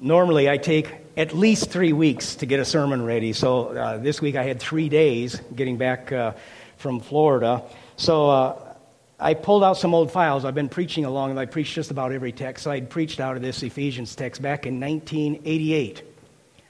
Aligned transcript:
Normally, 0.00 0.48
I 0.48 0.58
take 0.58 0.94
at 1.16 1.34
least 1.34 1.70
three 1.70 1.92
weeks 1.92 2.36
to 2.36 2.46
get 2.46 2.60
a 2.60 2.64
sermon 2.64 3.04
ready. 3.04 3.32
So 3.32 3.68
uh, 3.68 3.98
this 3.98 4.20
week 4.20 4.36
I 4.36 4.44
had 4.44 4.60
three 4.60 4.88
days 4.88 5.40
getting 5.54 5.76
back 5.76 6.12
uh, 6.12 6.34
from 6.76 7.00
Florida. 7.00 7.64
So 7.96 8.30
uh, 8.30 8.74
I 9.18 9.34
pulled 9.34 9.64
out 9.64 9.76
some 9.76 9.94
old 9.94 10.12
files. 10.12 10.44
I've 10.44 10.54
been 10.54 10.68
preaching 10.68 11.04
along, 11.04 11.30
and 11.30 11.40
I 11.40 11.46
preached 11.46 11.74
just 11.74 11.90
about 11.90 12.12
every 12.12 12.30
text. 12.30 12.62
So 12.62 12.70
I'd 12.70 12.88
preached 12.88 13.18
out 13.18 13.34
of 13.34 13.42
this 13.42 13.62
Ephesians 13.64 14.14
text 14.14 14.40
back 14.40 14.66
in 14.66 14.78
1988. 14.78 16.04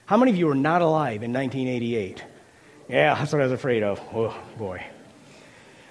How 0.07 0.17
many 0.17 0.31
of 0.31 0.39
you 0.39 0.47
were 0.47 0.55
not 0.55 0.81
alive 0.81 1.23
in 1.23 1.35
1988? 1.35 2.25
Yeah, 2.89 3.15
that's 3.15 3.31
what 3.31 3.43
I 3.43 3.45
was 3.45 3.53
afraid 3.53 3.83
of. 3.83 4.01
Oh, 4.15 4.35
boy. 4.57 4.83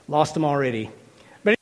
Lost 0.07 0.33
them 0.33 0.43
already. 0.43 0.89
But 1.43 1.59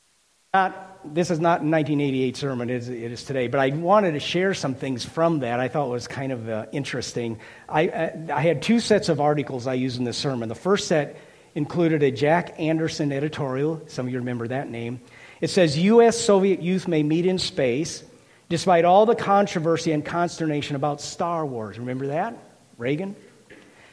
not 0.54 0.85
this 1.14 1.32
is 1.32 1.40
not 1.40 1.62
a 1.62 1.66
1988 1.66 2.38
sermon, 2.38 2.70
it 2.70 2.76
is, 2.76 2.90
it 2.90 3.12
is, 3.12 3.24
today, 3.24 3.48
but 3.48 3.60
I 3.60 3.70
wanted 3.70 4.14
to 4.14 4.20
share 4.20 4.54
some 4.54 4.76
things 4.76 5.06
from 5.06 5.40
that 5.40 5.60
I 5.60 5.68
thought 5.68 5.90
was 5.90 6.08
kind 6.08 6.32
of 6.32 6.50
uh, 6.50 6.66
interesting. 6.72 7.40
I, 7.70 7.82
I, 7.82 8.28
I, 8.34 8.42
had 8.42 8.62
two 8.62 8.80
sets 8.80 9.10
of 9.10 9.20
articles 9.22 9.68
I 9.68 9.74
used 9.76 9.98
in 9.98 10.04
this 10.04 10.18
sermon. 10.18 10.50
The 10.50 10.56
first 10.56 10.88
set 10.88 11.18
included 11.54 12.04
a 12.04 12.12
Jack 12.12 12.60
Anderson 12.60 13.12
editorial. 13.12 13.82
Some 13.88 14.08
of 14.08 14.12
you 14.12 14.20
remember 14.20 14.48
that 14.48 14.70
name. 14.70 15.00
It 15.42 15.50
says 15.50 15.78
U.S. 15.78 16.20
Soviet 16.20 16.62
youth 16.62 16.88
may 16.88 17.04
meet 17.04 17.26
in 17.26 17.40
space 17.40 18.04
despite 18.50 18.86
all 18.86 19.06
the 19.06 19.16
controversy 19.16 19.92
and 19.92 20.06
consternation 20.06 20.76
about 20.76 21.02
Star 21.02 21.46
Wars. 21.46 21.80
Remember 21.80 22.08
that? 22.08 22.38
Reagan? 22.78 23.16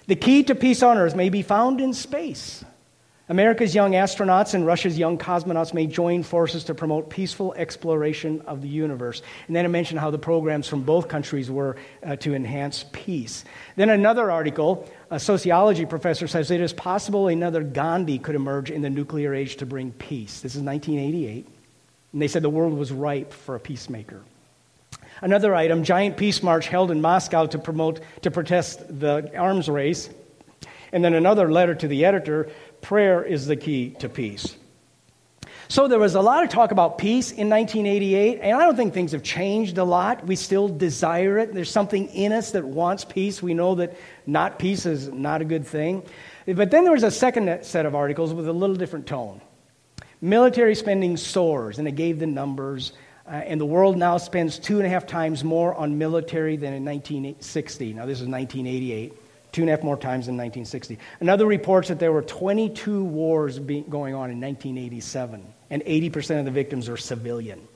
The 0.06 0.16
key 0.16 0.42
to 0.44 0.54
peace 0.54 0.82
on 0.82 0.98
earth 0.98 1.14
may 1.14 1.28
be 1.28 1.42
found 1.42 1.80
in 1.80 1.94
space. 1.94 2.64
America's 3.28 3.74
young 3.74 3.92
astronauts 3.92 4.52
and 4.54 4.66
Russia's 4.66 4.98
young 4.98 5.16
cosmonauts 5.16 5.72
may 5.72 5.86
join 5.86 6.24
forces 6.24 6.64
to 6.64 6.74
promote 6.74 7.08
peaceful 7.08 7.54
exploration 7.54 8.40
of 8.42 8.62
the 8.62 8.68
universe. 8.68 9.22
And 9.46 9.54
then 9.54 9.64
I 9.64 9.68
mentioned 9.68 10.00
how 10.00 10.10
the 10.10 10.18
programs 10.18 10.66
from 10.66 10.82
both 10.82 11.08
countries 11.08 11.50
were 11.50 11.76
uh, 12.04 12.16
to 12.16 12.34
enhance 12.34 12.84
peace. 12.92 13.44
Then 13.76 13.90
another 13.90 14.30
article, 14.30 14.90
a 15.10 15.20
sociology 15.20 15.86
professor 15.86 16.26
says 16.26 16.50
it 16.50 16.60
is 16.60 16.72
possible 16.72 17.28
another 17.28 17.62
Gandhi 17.62 18.18
could 18.18 18.34
emerge 18.34 18.70
in 18.70 18.82
the 18.82 18.90
nuclear 18.90 19.34
age 19.34 19.56
to 19.56 19.66
bring 19.66 19.92
peace. 19.92 20.40
This 20.40 20.56
is 20.56 20.62
1988. 20.62 21.46
And 22.12 22.20
they 22.20 22.28
said 22.28 22.42
the 22.42 22.50
world 22.50 22.74
was 22.74 22.90
ripe 22.90 23.32
for 23.32 23.54
a 23.54 23.60
peacemaker. 23.60 24.20
Another 25.20 25.54
item, 25.54 25.84
giant 25.84 26.16
peace 26.16 26.42
march 26.42 26.66
held 26.66 26.90
in 26.90 27.00
Moscow 27.00 27.46
to 27.46 27.58
promote 27.58 28.00
to 28.22 28.30
protest 28.32 28.80
the 28.98 29.30
arms 29.38 29.68
race. 29.68 30.10
And 30.92 31.02
then 31.02 31.14
another 31.14 31.50
letter 31.50 31.74
to 31.76 31.88
the 31.88 32.04
editor 32.04 32.50
prayer 32.82 33.24
is 33.24 33.46
the 33.46 33.56
key 33.56 33.90
to 34.00 34.08
peace. 34.08 34.56
So 35.68 35.88
there 35.88 35.98
was 35.98 36.14
a 36.14 36.20
lot 36.20 36.44
of 36.44 36.50
talk 36.50 36.70
about 36.70 36.98
peace 36.98 37.30
in 37.30 37.48
1988, 37.48 38.40
and 38.42 38.54
I 38.54 38.64
don't 38.66 38.76
think 38.76 38.92
things 38.92 39.12
have 39.12 39.22
changed 39.22 39.78
a 39.78 39.84
lot. 39.84 40.26
We 40.26 40.36
still 40.36 40.68
desire 40.68 41.38
it. 41.38 41.54
There's 41.54 41.70
something 41.70 42.08
in 42.08 42.32
us 42.32 42.50
that 42.50 42.64
wants 42.64 43.06
peace. 43.06 43.42
We 43.42 43.54
know 43.54 43.76
that 43.76 43.96
not 44.26 44.58
peace 44.58 44.84
is 44.84 45.08
not 45.08 45.40
a 45.40 45.46
good 45.46 45.66
thing. 45.66 46.02
But 46.46 46.70
then 46.70 46.84
there 46.84 46.92
was 46.92 47.04
a 47.04 47.10
second 47.10 47.64
set 47.64 47.86
of 47.86 47.94
articles 47.94 48.34
with 48.34 48.48
a 48.48 48.52
little 48.52 48.76
different 48.76 49.06
tone. 49.06 49.40
Military 50.20 50.74
spending 50.74 51.16
soars, 51.16 51.78
and 51.78 51.88
it 51.88 51.92
gave 51.92 52.18
the 52.18 52.26
numbers. 52.26 52.92
Uh, 53.26 53.30
and 53.30 53.58
the 53.58 53.64
world 53.64 53.96
now 53.96 54.18
spends 54.18 54.58
two 54.58 54.76
and 54.76 54.86
a 54.86 54.90
half 54.90 55.06
times 55.06 55.42
more 55.42 55.74
on 55.74 55.96
military 55.96 56.56
than 56.56 56.74
in 56.74 56.84
1960. 56.84 57.94
Now, 57.94 58.04
this 58.04 58.20
is 58.20 58.28
1988 58.28 59.14
two 59.52 59.60
and 59.60 59.68
a 59.68 59.72
half 59.72 59.84
more 59.84 59.96
times 59.96 60.28
in 60.28 60.36
1960. 60.36 60.98
Another 61.20 61.46
reports 61.46 61.88
that 61.88 61.98
there 61.98 62.10
were 62.10 62.22
22 62.22 63.04
wars 63.04 63.58
going 63.58 64.14
on 64.14 64.30
in 64.30 64.40
1987, 64.40 65.46
and 65.70 65.82
80% 65.82 66.38
of 66.38 66.44
the 66.46 66.50
victims 66.50 66.88
are 66.88 66.96
civilian. 66.96 67.68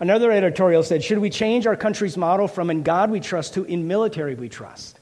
Another 0.00 0.30
editorial 0.30 0.84
said, 0.84 1.02
Should 1.02 1.18
we 1.18 1.28
change 1.28 1.66
our 1.66 1.76
country's 1.76 2.16
motto 2.16 2.46
from 2.46 2.70
in 2.70 2.84
God 2.84 3.10
we 3.10 3.20
trust 3.20 3.54
to 3.54 3.64
in 3.64 3.88
military 3.88 4.36
we 4.36 4.48
trust? 4.48 4.98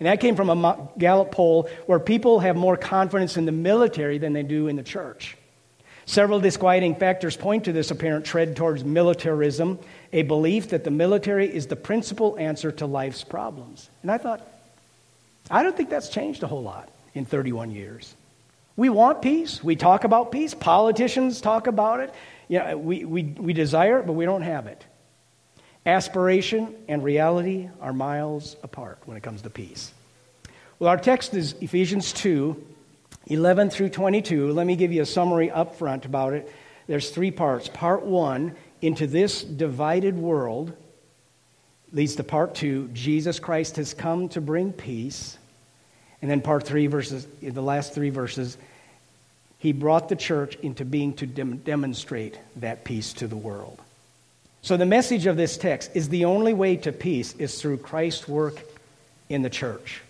And 0.00 0.08
that 0.08 0.20
came 0.20 0.34
from 0.34 0.50
a 0.50 0.88
Gallup 0.98 1.30
poll 1.30 1.70
where 1.86 2.00
people 2.00 2.40
have 2.40 2.56
more 2.56 2.76
confidence 2.76 3.36
in 3.36 3.44
the 3.44 3.52
military 3.52 4.18
than 4.18 4.32
they 4.32 4.42
do 4.42 4.66
in 4.66 4.74
the 4.74 4.82
church. 4.82 5.36
Several 6.06 6.40
disquieting 6.40 6.96
factors 6.96 7.36
point 7.36 7.64
to 7.64 7.72
this 7.72 7.92
apparent 7.92 8.24
trend 8.24 8.56
towards 8.56 8.84
militarism, 8.84 9.78
a 10.12 10.22
belief 10.22 10.70
that 10.70 10.82
the 10.82 10.90
military 10.90 11.54
is 11.54 11.68
the 11.68 11.76
principal 11.76 12.36
answer 12.36 12.72
to 12.72 12.86
life's 12.86 13.22
problems. 13.22 13.88
And 14.02 14.10
I 14.10 14.18
thought, 14.18 14.44
I 15.50 15.62
don't 15.62 15.76
think 15.76 15.90
that's 15.90 16.08
changed 16.08 16.42
a 16.42 16.46
whole 16.46 16.62
lot 16.62 16.88
in 17.14 17.24
31 17.24 17.70
years. 17.70 18.14
We 18.76 18.88
want 18.88 19.20
peace. 19.20 19.62
We 19.62 19.76
talk 19.76 20.04
about 20.04 20.32
peace. 20.32 20.54
Politicians 20.54 21.40
talk 21.40 21.66
about 21.66 22.00
it. 22.00 22.14
You 22.48 22.58
know, 22.58 22.78
we, 22.78 23.04
we, 23.04 23.22
we 23.24 23.52
desire 23.52 23.98
it, 24.00 24.06
but 24.06 24.14
we 24.14 24.24
don't 24.24 24.42
have 24.42 24.66
it. 24.66 24.84
Aspiration 25.84 26.74
and 26.88 27.02
reality 27.02 27.68
are 27.80 27.92
miles 27.92 28.56
apart 28.62 28.98
when 29.04 29.16
it 29.16 29.22
comes 29.22 29.42
to 29.42 29.50
peace. 29.50 29.92
Well, 30.78 30.88
our 30.88 30.96
text 30.96 31.34
is 31.34 31.54
Ephesians 31.60 32.12
2 32.12 32.68
11 33.26 33.70
through 33.70 33.88
22. 33.88 34.52
Let 34.52 34.66
me 34.66 34.74
give 34.74 34.92
you 34.92 35.02
a 35.02 35.06
summary 35.06 35.48
up 35.48 35.76
front 35.76 36.04
about 36.04 36.32
it. 36.32 36.52
There's 36.88 37.10
three 37.10 37.30
parts. 37.30 37.68
Part 37.68 38.02
one, 38.04 38.56
into 38.80 39.06
this 39.06 39.42
divided 39.42 40.18
world, 40.18 40.72
leads 41.92 42.16
to 42.16 42.24
part 42.24 42.54
two 42.54 42.88
Jesus 42.92 43.38
Christ 43.38 43.76
has 43.76 43.94
come 43.94 44.28
to 44.30 44.40
bring 44.40 44.72
peace. 44.72 45.38
And 46.20 46.30
then 46.30 46.40
part 46.40 46.64
three, 46.64 46.86
verses, 46.86 47.26
the 47.40 47.62
last 47.62 47.94
three 47.94 48.10
verses, 48.10 48.56
he 49.58 49.72
brought 49.72 50.08
the 50.08 50.16
church 50.16 50.56
into 50.62 50.84
being 50.84 51.14
to 51.14 51.26
dem- 51.26 51.58
demonstrate 51.58 52.38
that 52.56 52.84
peace 52.84 53.12
to 53.14 53.26
the 53.26 53.36
world. 53.36 53.80
So 54.62 54.76
the 54.76 54.86
message 54.86 55.26
of 55.26 55.36
this 55.36 55.56
text 55.56 55.90
is 55.94 56.08
the 56.08 56.24
only 56.24 56.54
way 56.54 56.76
to 56.76 56.92
peace 56.92 57.34
is 57.34 57.60
through 57.60 57.78
Christ's 57.78 58.28
work 58.28 58.60
in 59.28 59.42
the 59.42 59.50
church. 59.50 60.00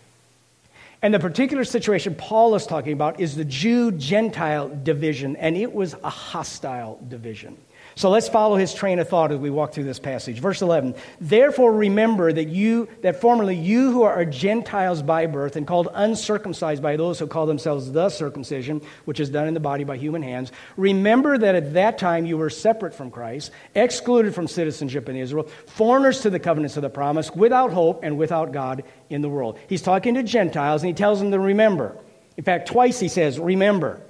And 1.00 1.12
the 1.12 1.18
particular 1.18 1.64
situation 1.64 2.14
Paul 2.14 2.54
is 2.54 2.66
talking 2.66 2.92
about 2.92 3.18
is 3.18 3.34
the 3.34 3.44
Jew 3.44 3.90
Gentile 3.92 4.68
division, 4.68 5.36
and 5.36 5.56
it 5.56 5.72
was 5.72 5.94
a 6.04 6.10
hostile 6.10 7.00
division. 7.08 7.56
So 7.94 8.08
let's 8.10 8.28
follow 8.28 8.56
his 8.56 8.72
train 8.72 8.98
of 8.98 9.08
thought 9.08 9.32
as 9.32 9.38
we 9.38 9.50
walk 9.50 9.72
through 9.72 9.84
this 9.84 9.98
passage. 9.98 10.38
Verse 10.38 10.62
11. 10.62 10.94
Therefore 11.20 11.72
remember 11.72 12.32
that 12.32 12.48
you 12.48 12.88
that 13.02 13.20
formerly 13.20 13.56
you 13.56 13.92
who 13.92 14.02
are 14.02 14.24
Gentiles 14.24 15.02
by 15.02 15.26
birth 15.26 15.56
and 15.56 15.66
called 15.66 15.88
uncircumcised 15.92 16.82
by 16.82 16.96
those 16.96 17.18
who 17.18 17.26
call 17.26 17.46
themselves 17.46 17.92
the 17.92 18.08
circumcision, 18.08 18.80
which 19.04 19.20
is 19.20 19.30
done 19.30 19.48
in 19.48 19.54
the 19.54 19.60
body 19.60 19.84
by 19.84 19.96
human 19.96 20.22
hands, 20.22 20.52
remember 20.76 21.36
that 21.36 21.54
at 21.54 21.74
that 21.74 21.98
time 21.98 22.24
you 22.24 22.38
were 22.38 22.50
separate 22.50 22.94
from 22.94 23.10
Christ, 23.10 23.50
excluded 23.74 24.34
from 24.34 24.48
citizenship 24.48 25.08
in 25.08 25.16
Israel, 25.16 25.48
foreigners 25.66 26.22
to 26.22 26.30
the 26.30 26.40
covenants 26.40 26.76
of 26.76 26.82
the 26.82 26.90
promise, 26.90 27.30
without 27.30 27.72
hope 27.72 28.02
and 28.02 28.16
without 28.16 28.52
God 28.52 28.84
in 29.10 29.20
the 29.20 29.28
world. 29.28 29.58
He's 29.68 29.82
talking 29.82 30.14
to 30.14 30.22
Gentiles 30.22 30.82
and 30.82 30.88
he 30.88 30.94
tells 30.94 31.20
them 31.20 31.30
to 31.32 31.38
remember. 31.38 31.96
In 32.36 32.44
fact, 32.44 32.68
twice 32.68 32.98
he 32.98 33.08
says, 33.08 33.38
remember. 33.38 34.00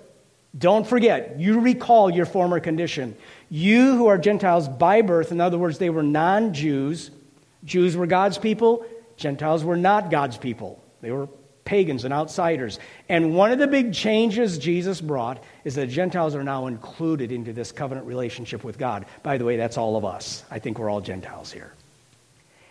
Don't 0.57 0.87
forget, 0.87 1.41
you 1.41 1.61
recall 1.61 2.11
your 2.11 2.27
former 2.27 2.61
condition. 2.61 3.17
You 3.49 3.97
who 3.97 4.07
are 4.07 4.19
Gentiles 4.19 4.69
by 4.69 5.03
birth, 5.03 5.33
in 5.33 5.41
other 5.41 5.59
words, 5.59 5.79
they 5.79 5.91
were 5.91 6.03
non 6.03 6.53
Jews. 6.53 7.11
Jews 7.65 7.97
were 7.97 8.07
God's 8.07 8.39
people, 8.39 8.85
Gentiles 9.17 9.65
were 9.65 9.77
not 9.77 10.11
God's 10.11 10.37
people. 10.37 10.83
They 11.01 11.11
were 11.11 11.29
pagans 11.65 12.05
and 12.05 12.13
outsiders. 12.13 12.79
And 13.09 13.35
one 13.35 13.53
of 13.53 13.59
the 13.59 13.67
big 13.67 13.95
changes 13.95 14.59
Jesus 14.59 15.01
brought 15.01 15.43
is 15.65 15.77
that 15.77 15.87
Gentiles 15.87 16.35
are 16.35 16.43
now 16.43 16.67
included 16.67 17.31
into 17.31 17.53
this 17.53 17.73
covenant 17.73 18.07
relationship 18.07 18.65
with 18.65 18.79
God. 18.79 19.07
By 19.23 19.39
the 19.39 19.45
way, 19.45 19.57
that's 19.57 19.79
all 19.79 19.97
of 19.97 20.05
us. 20.05 20.45
I 20.51 20.59
think 20.59 20.79
we're 20.79 20.91
all 20.91 21.01
Gentiles 21.01 21.53
here. 21.53 21.73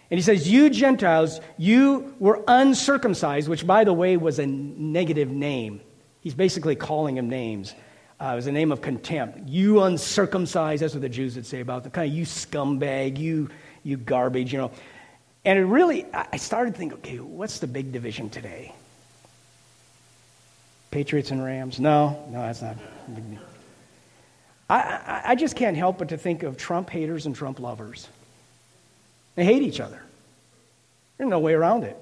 And 0.10 0.18
he 0.18 0.22
says, 0.22 0.50
You 0.50 0.70
Gentiles, 0.70 1.40
you 1.58 2.14
were 2.20 2.44
uncircumcised, 2.48 3.48
which, 3.48 3.66
by 3.66 3.86
the 3.86 3.94
way, 3.94 4.18
was 4.18 4.40
a 4.40 4.46
negative 4.46 5.30
name. 5.30 5.82
He's 6.22 6.34
basically 6.34 6.76
calling 6.76 7.18
him 7.18 7.30
names. 7.30 7.74
Uh, 8.20 8.32
it 8.34 8.36
was 8.36 8.48
a 8.48 8.52
name 8.52 8.72
of 8.72 8.82
contempt. 8.82 9.50
You 9.50 9.82
uncircumcised, 9.82 10.84
that's 10.84 10.94
what 10.94 11.02
the 11.02 11.10
Jews 11.10 11.36
would 11.36 11.46
say 11.46 11.60
about 11.60 11.84
the 11.84 11.90
kind 11.90 12.10
of 12.10 12.16
you 12.16 12.24
scumbag, 12.24 13.18
you, 13.18 13.50
you 13.84 13.98
garbage, 13.98 14.54
you 14.54 14.60
know. 14.60 14.72
And 15.44 15.58
it 15.58 15.64
really, 15.64 16.06
I 16.14 16.38
started 16.38 16.76
thinking, 16.76 17.00
okay, 17.00 17.20
what's 17.20 17.58
the 17.58 17.66
big 17.66 17.92
division 17.92 18.30
today? 18.30 18.76
Patriots 20.92 21.32
and 21.32 21.44
Rams? 21.44 21.80
No, 21.80 22.24
no, 22.30 22.42
that's 22.42 22.62
not. 22.62 22.78
I, 24.70 24.76
I, 24.76 25.22
I 25.26 25.36
just 25.36 25.56
can't 25.56 25.76
help 25.76 25.98
but 25.98 26.10
to 26.10 26.18
think 26.18 26.44
of 26.44 26.58
Trump 26.58 26.92
haters 26.92 27.26
and 27.26 27.36
Trump 27.36 27.60
lovers. 27.60 28.08
They 29.36 29.46
hate 29.46 29.64
each 29.64 29.80
other. 29.80 30.02
There's 31.18 31.30
no 31.30 31.40
way 31.40 31.54
around 31.54 31.86
it. 31.86 31.98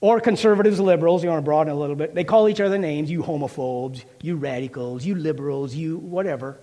Or 0.00 0.20
conservatives, 0.20 0.78
liberals, 0.78 1.22
you 1.22 1.30
want 1.30 1.40
to 1.40 1.44
broaden 1.44 1.72
a 1.72 1.76
little 1.76 1.96
bit, 1.96 2.14
they 2.14 2.24
call 2.24 2.48
each 2.48 2.60
other 2.60 2.78
names, 2.78 3.10
you 3.10 3.22
homophobes, 3.22 4.04
you 4.20 4.36
radicals, 4.36 5.04
you 5.04 5.14
liberals, 5.14 5.74
you 5.74 5.96
whatever. 5.96 6.58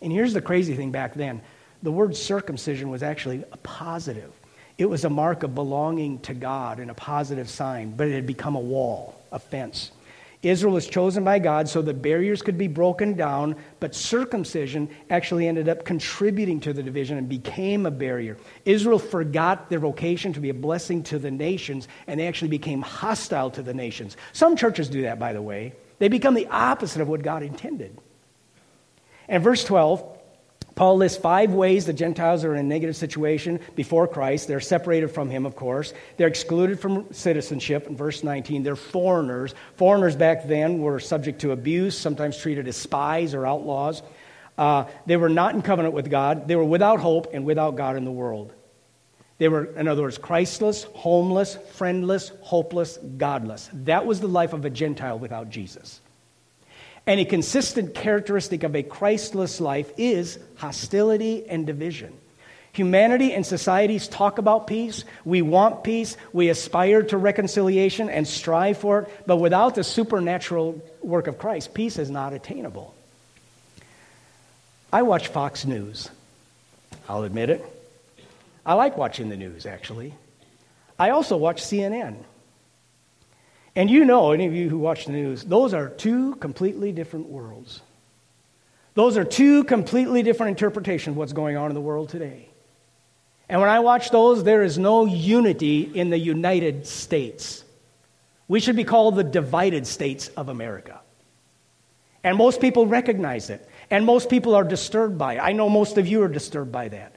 And 0.00 0.12
here's 0.12 0.32
the 0.32 0.40
crazy 0.40 0.74
thing 0.74 0.92
back 0.92 1.14
then 1.14 1.42
the 1.82 1.90
word 1.90 2.16
circumcision 2.16 2.90
was 2.90 3.02
actually 3.02 3.42
a 3.52 3.56
positive. 3.58 4.32
It 4.78 4.88
was 4.88 5.04
a 5.04 5.10
mark 5.10 5.42
of 5.42 5.54
belonging 5.54 6.20
to 6.20 6.34
God 6.34 6.78
and 6.78 6.90
a 6.90 6.94
positive 6.94 7.50
sign, 7.50 7.92
but 7.96 8.08
it 8.08 8.14
had 8.14 8.26
become 8.26 8.54
a 8.54 8.60
wall, 8.60 9.20
a 9.32 9.38
fence. 9.38 9.90
Israel 10.42 10.72
was 10.72 10.86
chosen 10.86 11.22
by 11.22 11.38
God 11.38 11.68
so 11.68 11.82
the 11.82 11.92
barriers 11.92 12.40
could 12.40 12.56
be 12.56 12.66
broken 12.66 13.14
down, 13.14 13.56
but 13.78 13.94
circumcision 13.94 14.88
actually 15.10 15.46
ended 15.46 15.68
up 15.68 15.84
contributing 15.84 16.60
to 16.60 16.72
the 16.72 16.82
division 16.82 17.18
and 17.18 17.28
became 17.28 17.84
a 17.84 17.90
barrier. 17.90 18.38
Israel 18.64 18.98
forgot 18.98 19.68
their 19.68 19.80
vocation 19.80 20.32
to 20.32 20.40
be 20.40 20.48
a 20.48 20.54
blessing 20.54 21.02
to 21.04 21.18
the 21.18 21.30
nations, 21.30 21.88
and 22.06 22.18
they 22.18 22.26
actually 22.26 22.48
became 22.48 22.80
hostile 22.80 23.50
to 23.50 23.62
the 23.62 23.74
nations. 23.74 24.16
Some 24.32 24.56
churches 24.56 24.88
do 24.88 25.02
that, 25.02 25.18
by 25.18 25.34
the 25.34 25.42
way. 25.42 25.74
They 25.98 26.08
become 26.08 26.32
the 26.32 26.46
opposite 26.46 27.02
of 27.02 27.08
what 27.08 27.22
God 27.22 27.42
intended. 27.42 27.98
And 29.28 29.44
verse 29.44 29.62
12, 29.64 30.19
Paul 30.80 30.96
lists 30.96 31.18
five 31.18 31.52
ways 31.52 31.84
the 31.84 31.92
Gentiles 31.92 32.42
are 32.42 32.54
in 32.54 32.58
a 32.58 32.62
negative 32.62 32.96
situation 32.96 33.60
before 33.76 34.08
Christ. 34.08 34.48
They're 34.48 34.60
separated 34.60 35.08
from 35.08 35.28
him, 35.28 35.44
of 35.44 35.54
course. 35.54 35.92
They're 36.16 36.26
excluded 36.26 36.80
from 36.80 37.12
citizenship 37.12 37.86
in 37.86 37.98
verse 37.98 38.24
19. 38.24 38.62
They're 38.62 38.76
foreigners. 38.76 39.54
Foreigners 39.76 40.16
back 40.16 40.48
then 40.48 40.78
were 40.78 40.98
subject 40.98 41.42
to 41.42 41.52
abuse, 41.52 41.98
sometimes 41.98 42.38
treated 42.38 42.66
as 42.66 42.78
spies 42.78 43.34
or 43.34 43.46
outlaws. 43.46 44.02
Uh, 44.56 44.86
they 45.04 45.18
were 45.18 45.28
not 45.28 45.54
in 45.54 45.60
covenant 45.60 45.92
with 45.92 46.08
God. 46.08 46.48
They 46.48 46.56
were 46.56 46.64
without 46.64 46.98
hope 46.98 47.34
and 47.34 47.44
without 47.44 47.76
God 47.76 47.98
in 47.98 48.06
the 48.06 48.10
world. 48.10 48.54
They 49.36 49.48
were, 49.48 49.66
in 49.66 49.86
other 49.86 50.00
words, 50.00 50.16
Christless, 50.16 50.84
homeless, 50.94 51.58
friendless, 51.72 52.32
hopeless, 52.40 52.98
godless. 53.18 53.68
That 53.74 54.06
was 54.06 54.20
the 54.20 54.28
life 54.28 54.54
of 54.54 54.64
a 54.64 54.70
Gentile 54.70 55.18
without 55.18 55.50
Jesus. 55.50 56.00
And 57.06 57.18
a 57.18 57.24
consistent 57.24 57.94
characteristic 57.94 58.62
of 58.62 58.76
a 58.76 58.82
Christless 58.82 59.60
life 59.60 59.90
is 59.96 60.38
hostility 60.56 61.48
and 61.48 61.66
division. 61.66 62.12
Humanity 62.72 63.32
and 63.32 63.44
societies 63.44 64.06
talk 64.06 64.38
about 64.38 64.68
peace. 64.68 65.04
We 65.24 65.42
want 65.42 65.82
peace. 65.82 66.16
We 66.32 66.50
aspire 66.50 67.02
to 67.04 67.16
reconciliation 67.16 68.08
and 68.08 68.26
strive 68.28 68.78
for 68.78 69.00
it. 69.00 69.08
But 69.26 69.38
without 69.38 69.74
the 69.74 69.82
supernatural 69.82 70.80
work 71.02 71.26
of 71.26 71.36
Christ, 71.38 71.74
peace 71.74 71.98
is 71.98 72.10
not 72.10 72.32
attainable. 72.32 72.94
I 74.92 75.02
watch 75.02 75.28
Fox 75.28 75.64
News. 75.64 76.10
I'll 77.08 77.24
admit 77.24 77.50
it. 77.50 77.64
I 78.64 78.74
like 78.74 78.96
watching 78.96 79.30
the 79.30 79.36
news, 79.36 79.66
actually. 79.66 80.14
I 80.98 81.10
also 81.10 81.36
watch 81.36 81.62
CNN. 81.62 82.16
And 83.76 83.90
you 83.90 84.04
know, 84.04 84.32
any 84.32 84.46
of 84.46 84.54
you 84.54 84.68
who 84.68 84.78
watch 84.78 85.06
the 85.06 85.12
news, 85.12 85.44
those 85.44 85.74
are 85.74 85.88
two 85.88 86.34
completely 86.36 86.92
different 86.92 87.28
worlds. 87.28 87.82
Those 88.94 89.16
are 89.16 89.24
two 89.24 89.64
completely 89.64 90.22
different 90.22 90.50
interpretations 90.50 91.14
of 91.14 91.16
what's 91.16 91.32
going 91.32 91.56
on 91.56 91.70
in 91.70 91.74
the 91.74 91.80
world 91.80 92.08
today. 92.08 92.48
And 93.48 93.60
when 93.60 93.70
I 93.70 93.80
watch 93.80 94.10
those, 94.10 94.44
there 94.44 94.62
is 94.62 94.78
no 94.78 95.06
unity 95.06 95.82
in 95.82 96.10
the 96.10 96.18
United 96.18 96.86
States. 96.86 97.64
We 98.48 98.60
should 98.60 98.76
be 98.76 98.84
called 98.84 99.16
the 99.16 99.24
divided 99.24 99.86
states 99.86 100.28
of 100.36 100.48
America. 100.48 101.00
And 102.22 102.36
most 102.36 102.60
people 102.60 102.86
recognize 102.86 103.50
it. 103.50 103.66
And 103.90 104.04
most 104.04 104.28
people 104.28 104.54
are 104.54 104.64
disturbed 104.64 105.18
by 105.18 105.34
it. 105.34 105.38
I 105.38 105.52
know 105.52 105.68
most 105.68 105.98
of 105.98 106.06
you 106.06 106.22
are 106.22 106.28
disturbed 106.28 106.70
by 106.70 106.88
that. 106.88 107.16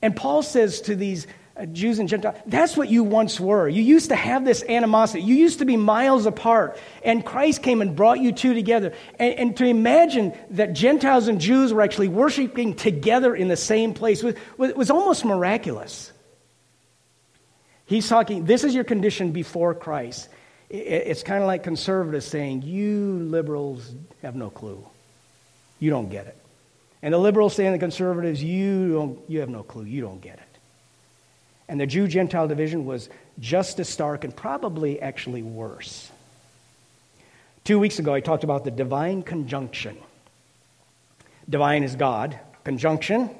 And 0.00 0.14
Paul 0.14 0.42
says 0.42 0.80
to 0.82 0.96
these 0.96 1.26
Uh, 1.62 1.66
Jews 1.66 1.98
and 1.98 2.08
Gentiles. 2.08 2.36
That's 2.46 2.76
what 2.76 2.88
you 2.88 3.04
once 3.04 3.38
were. 3.38 3.68
You 3.68 3.82
used 3.82 4.08
to 4.08 4.16
have 4.16 4.44
this 4.44 4.64
animosity. 4.68 5.22
You 5.22 5.34
used 5.34 5.60
to 5.60 5.64
be 5.64 5.76
miles 5.76 6.26
apart. 6.26 6.78
And 7.04 7.24
Christ 7.24 7.62
came 7.62 7.80
and 7.80 7.94
brought 7.94 8.18
you 8.20 8.32
two 8.32 8.54
together. 8.54 8.92
And, 9.18 9.34
and 9.34 9.56
to 9.58 9.64
imagine 9.64 10.32
that 10.50 10.72
Gentiles 10.72 11.28
and 11.28 11.40
Jews 11.40 11.72
were 11.72 11.82
actually 11.82 12.08
worshiping 12.08 12.74
together 12.74 13.34
in 13.34 13.48
the 13.48 13.56
same 13.56 13.94
place 13.94 14.22
was, 14.22 14.34
was 14.56 14.90
almost 14.90 15.24
miraculous. 15.24 16.12
He's 17.86 18.08
talking, 18.08 18.44
this 18.44 18.64
is 18.64 18.74
your 18.74 18.84
condition 18.84 19.32
before 19.32 19.74
Christ. 19.74 20.28
It's 20.68 21.22
kind 21.22 21.42
of 21.42 21.46
like 21.46 21.62
conservatives 21.62 22.24
saying, 22.26 22.62
You 22.62 23.18
liberals 23.30 23.94
have 24.22 24.34
no 24.34 24.48
clue. 24.48 24.84
You 25.78 25.90
don't 25.90 26.08
get 26.08 26.26
it. 26.26 26.36
And 27.02 27.12
the 27.12 27.18
liberals 27.18 27.54
saying 27.54 27.72
the 27.72 27.78
conservatives, 27.78 28.42
you, 28.42 28.92
don't, 28.94 29.18
you 29.28 29.40
have 29.40 29.48
no 29.48 29.62
clue. 29.62 29.84
You 29.84 30.00
don't 30.00 30.20
get 30.20 30.38
it. 30.38 30.51
And 31.72 31.80
the 31.80 31.86
Jew 31.86 32.06
Gentile 32.06 32.46
division 32.46 32.84
was 32.84 33.08
just 33.40 33.80
as 33.80 33.88
stark 33.88 34.24
and 34.24 34.36
probably 34.36 35.00
actually 35.00 35.40
worse. 35.40 36.10
Two 37.64 37.78
weeks 37.78 37.98
ago, 37.98 38.12
I 38.12 38.20
talked 38.20 38.44
about 38.44 38.64
the 38.64 38.70
divine 38.70 39.22
conjunction. 39.22 39.96
Divine 41.48 41.82
is 41.82 41.96
God. 41.96 42.38
Conjunction, 42.64 43.30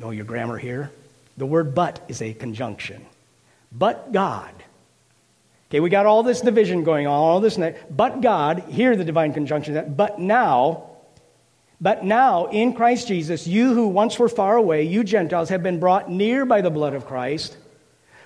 know 0.00 0.10
your 0.10 0.24
grammar 0.24 0.58
here. 0.58 0.90
The 1.36 1.46
word 1.46 1.76
but 1.76 2.04
is 2.08 2.20
a 2.22 2.34
conjunction. 2.34 3.06
But 3.70 4.10
God. 4.10 4.52
Okay, 5.70 5.78
we 5.78 5.90
got 5.90 6.06
all 6.06 6.24
this 6.24 6.40
division 6.40 6.82
going 6.82 7.06
on, 7.06 7.12
all 7.12 7.38
this, 7.38 7.56
but 7.88 8.20
God, 8.20 8.64
here 8.68 8.96
the 8.96 9.04
divine 9.04 9.32
conjunction, 9.32 9.74
that 9.74 9.96
but 9.96 10.18
now 10.18 10.87
but 11.80 12.04
now, 12.04 12.46
in 12.46 12.74
Christ 12.74 13.06
Jesus, 13.06 13.46
you 13.46 13.72
who 13.72 13.88
once 13.88 14.18
were 14.18 14.28
far 14.28 14.56
away, 14.56 14.82
you 14.82 15.04
Gentiles, 15.04 15.48
have 15.50 15.62
been 15.62 15.78
brought 15.78 16.10
near 16.10 16.44
by 16.44 16.60
the 16.60 16.70
blood 16.70 16.94
of 16.94 17.06
Christ. 17.06 17.56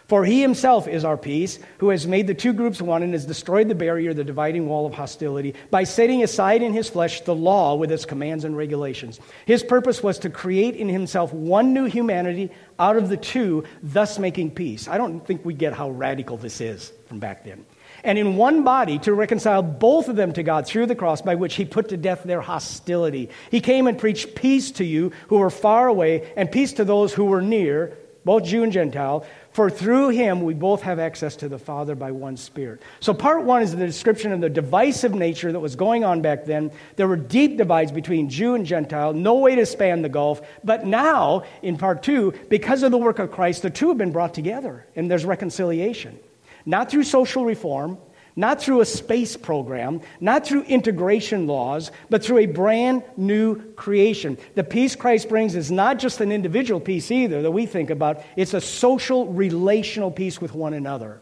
For 0.08 0.24
he 0.24 0.42
himself 0.42 0.88
is 0.88 1.04
our 1.04 1.16
peace, 1.16 1.58
who 1.78 1.90
has 1.90 2.06
made 2.06 2.26
the 2.26 2.34
two 2.34 2.52
groups 2.52 2.82
one 2.82 3.02
and 3.02 3.12
has 3.12 3.24
destroyed 3.24 3.68
the 3.68 3.74
barrier, 3.74 4.12
the 4.12 4.24
dividing 4.24 4.68
wall 4.68 4.84
of 4.84 4.92
hostility, 4.92 5.54
by 5.70 5.84
setting 5.84 6.22
aside 6.22 6.62
in 6.62 6.72
his 6.72 6.90
flesh 6.90 7.22
the 7.22 7.34
law 7.34 7.76
with 7.76 7.90
its 7.90 8.04
commands 8.04 8.44
and 8.44 8.56
regulations. 8.56 9.20
His 9.46 9.62
purpose 9.62 10.02
was 10.02 10.18
to 10.20 10.30
create 10.30 10.76
in 10.76 10.88
himself 10.88 11.32
one 11.32 11.72
new 11.72 11.84
humanity 11.84 12.50
out 12.78 12.96
of 12.96 13.08
the 13.08 13.16
two, 13.16 13.64
thus 13.82 14.18
making 14.18 14.50
peace. 14.50 14.88
I 14.88 14.98
don't 14.98 15.26
think 15.26 15.44
we 15.44 15.54
get 15.54 15.72
how 15.72 15.90
radical 15.90 16.36
this 16.36 16.60
is 16.60 16.92
from 17.06 17.18
back 17.18 17.44
then 17.44 17.64
and 18.04 18.18
in 18.18 18.36
one 18.36 18.64
body 18.64 18.98
to 19.00 19.14
reconcile 19.14 19.62
both 19.62 20.08
of 20.08 20.16
them 20.16 20.32
to 20.32 20.42
God 20.42 20.66
through 20.66 20.86
the 20.86 20.94
cross 20.94 21.22
by 21.22 21.34
which 21.34 21.54
he 21.54 21.64
put 21.64 21.88
to 21.90 21.96
death 21.96 22.22
their 22.24 22.40
hostility. 22.40 23.30
He 23.50 23.60
came 23.60 23.86
and 23.86 23.98
preached 23.98 24.34
peace 24.34 24.70
to 24.72 24.84
you 24.84 25.12
who 25.28 25.38
were 25.38 25.50
far 25.50 25.88
away 25.88 26.32
and 26.36 26.50
peace 26.50 26.72
to 26.74 26.84
those 26.84 27.12
who 27.12 27.24
were 27.24 27.42
near, 27.42 27.96
both 28.24 28.44
Jew 28.44 28.62
and 28.62 28.72
Gentile, 28.72 29.26
for 29.52 29.68
through 29.68 30.10
him 30.10 30.42
we 30.42 30.54
both 30.54 30.82
have 30.82 30.98
access 30.98 31.36
to 31.36 31.48
the 31.48 31.58
Father 31.58 31.94
by 31.94 32.12
one 32.12 32.36
Spirit. 32.36 32.80
So, 33.00 33.12
part 33.12 33.42
one 33.42 33.62
is 33.62 33.74
the 33.74 33.84
description 33.84 34.32
of 34.32 34.40
the 34.40 34.48
divisive 34.48 35.14
nature 35.14 35.52
that 35.52 35.60
was 35.60 35.76
going 35.76 36.04
on 36.04 36.22
back 36.22 36.44
then. 36.44 36.70
There 36.96 37.08
were 37.08 37.16
deep 37.16 37.58
divides 37.58 37.92
between 37.92 38.30
Jew 38.30 38.54
and 38.54 38.64
Gentile, 38.64 39.12
no 39.12 39.34
way 39.34 39.56
to 39.56 39.66
span 39.66 40.02
the 40.02 40.08
gulf. 40.08 40.40
But 40.64 40.86
now, 40.86 41.42
in 41.62 41.76
part 41.76 42.02
two, 42.02 42.32
because 42.48 42.82
of 42.82 42.92
the 42.92 42.98
work 42.98 43.18
of 43.18 43.32
Christ, 43.32 43.62
the 43.62 43.70
two 43.70 43.88
have 43.88 43.98
been 43.98 44.12
brought 44.12 44.34
together 44.34 44.86
and 44.96 45.10
there's 45.10 45.24
reconciliation. 45.24 46.18
Not 46.64 46.90
through 46.90 47.04
social 47.04 47.44
reform, 47.44 47.98
not 48.34 48.62
through 48.62 48.80
a 48.80 48.86
space 48.86 49.36
program, 49.36 50.00
not 50.20 50.46
through 50.46 50.62
integration 50.62 51.46
laws, 51.46 51.90
but 52.08 52.24
through 52.24 52.38
a 52.38 52.46
brand 52.46 53.02
new 53.16 53.60
creation. 53.72 54.38
The 54.54 54.64
peace 54.64 54.96
Christ 54.96 55.28
brings 55.28 55.54
is 55.54 55.70
not 55.70 55.98
just 55.98 56.20
an 56.20 56.32
individual 56.32 56.80
peace 56.80 57.10
either 57.10 57.42
that 57.42 57.50
we 57.50 57.66
think 57.66 57.90
about, 57.90 58.22
it's 58.36 58.54
a 58.54 58.60
social, 58.60 59.26
relational 59.26 60.10
peace 60.10 60.40
with 60.40 60.54
one 60.54 60.74
another. 60.74 61.20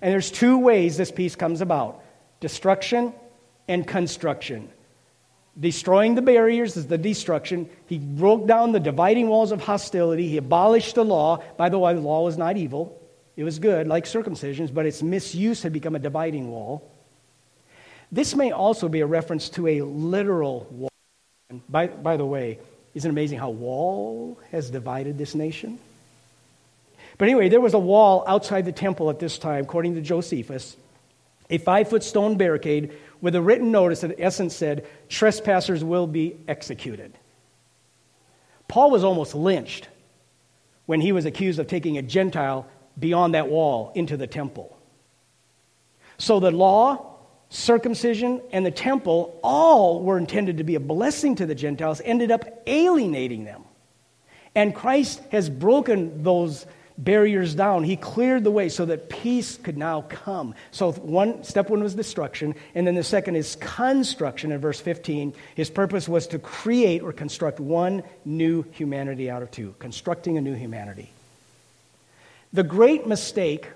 And 0.00 0.12
there's 0.12 0.30
two 0.30 0.58
ways 0.58 0.96
this 0.96 1.10
peace 1.10 1.36
comes 1.36 1.60
about 1.60 2.02
destruction 2.40 3.12
and 3.68 3.86
construction. 3.86 4.68
Destroying 5.60 6.14
the 6.14 6.22
barriers 6.22 6.76
is 6.78 6.86
the 6.86 6.96
destruction. 6.96 7.68
He 7.86 7.98
broke 7.98 8.46
down 8.46 8.72
the 8.72 8.80
dividing 8.80 9.28
walls 9.28 9.52
of 9.52 9.60
hostility. 9.60 10.28
He 10.28 10.38
abolished 10.38 10.94
the 10.94 11.04
law. 11.04 11.42
By 11.58 11.68
the 11.68 11.78
way, 11.78 11.92
the 11.94 12.00
law 12.00 12.24
was 12.24 12.38
not 12.38 12.56
evil. 12.56 12.98
It 13.36 13.44
was 13.44 13.58
good, 13.58 13.86
like 13.86 14.04
circumcisions, 14.04 14.72
but 14.72 14.86
its 14.86 15.02
misuse 15.02 15.62
had 15.62 15.72
become 15.72 15.94
a 15.94 15.98
dividing 15.98 16.50
wall. 16.50 16.90
This 18.10 18.34
may 18.34 18.52
also 18.52 18.88
be 18.88 19.00
a 19.00 19.06
reference 19.06 19.48
to 19.50 19.66
a 19.66 19.80
literal 19.82 20.66
wall. 20.70 20.90
And 21.48 21.62
by, 21.68 21.86
by 21.86 22.18
the 22.18 22.26
way, 22.26 22.58
isn't 22.94 23.08
it 23.08 23.12
amazing 23.12 23.38
how 23.38 23.50
wall 23.50 24.38
has 24.50 24.70
divided 24.70 25.16
this 25.16 25.34
nation? 25.34 25.78
But 27.16 27.28
anyway, 27.28 27.48
there 27.48 27.60
was 27.60 27.74
a 27.74 27.78
wall 27.78 28.24
outside 28.26 28.64
the 28.66 28.72
temple 28.72 29.08
at 29.08 29.18
this 29.18 29.38
time, 29.38 29.64
according 29.64 29.94
to 29.94 30.02
Josephus, 30.02 30.76
a 31.48 31.58
five 31.58 31.88
foot 31.88 32.02
stone 32.02 32.36
barricade 32.36 32.92
with 33.22 33.34
a 33.34 33.40
written 33.40 33.70
notice 33.70 34.00
that 34.00 34.12
in 34.12 34.20
essence 34.22 34.54
said, 34.54 34.86
Trespassers 35.08 35.82
will 35.82 36.06
be 36.06 36.36
executed. 36.48 37.12
Paul 38.68 38.90
was 38.90 39.04
almost 39.04 39.34
lynched 39.34 39.88
when 40.86 41.00
he 41.00 41.12
was 41.12 41.24
accused 41.24 41.58
of 41.58 41.66
taking 41.66 41.96
a 41.96 42.02
Gentile 42.02 42.66
beyond 42.98 43.34
that 43.34 43.48
wall 43.48 43.92
into 43.94 44.16
the 44.16 44.26
temple. 44.26 44.76
So 46.18 46.40
the 46.40 46.50
law, 46.50 47.16
circumcision, 47.48 48.40
and 48.52 48.64
the 48.64 48.70
temple 48.70 49.38
all 49.42 50.02
were 50.02 50.18
intended 50.18 50.58
to 50.58 50.64
be 50.64 50.74
a 50.74 50.80
blessing 50.80 51.34
to 51.36 51.46
the 51.46 51.54
Gentiles, 51.54 52.00
ended 52.04 52.30
up 52.30 52.44
alienating 52.66 53.44
them. 53.44 53.64
And 54.54 54.74
Christ 54.74 55.20
has 55.30 55.48
broken 55.48 56.22
those 56.22 56.66
barriers 56.98 57.54
down. 57.54 57.84
He 57.84 57.96
cleared 57.96 58.44
the 58.44 58.50
way 58.50 58.68
so 58.68 58.84
that 58.84 59.08
peace 59.08 59.56
could 59.56 59.76
now 59.76 60.02
come. 60.02 60.54
So 60.70 60.92
one 60.92 61.42
step 61.42 61.70
one 61.70 61.82
was 61.82 61.94
destruction, 61.94 62.54
and 62.74 62.86
then 62.86 62.94
the 62.94 63.02
second 63.02 63.36
is 63.36 63.56
construction 63.56 64.52
in 64.52 64.60
verse 64.60 64.80
15. 64.80 65.34
His 65.54 65.70
purpose 65.70 66.08
was 66.08 66.26
to 66.28 66.38
create 66.38 67.02
or 67.02 67.12
construct 67.12 67.60
one 67.60 68.02
new 68.24 68.62
humanity 68.72 69.30
out 69.30 69.42
of 69.42 69.50
two, 69.50 69.74
constructing 69.78 70.38
a 70.38 70.40
new 70.40 70.54
humanity. 70.54 71.10
The 72.52 72.62
great 72.62 73.06
mistake 73.06 73.68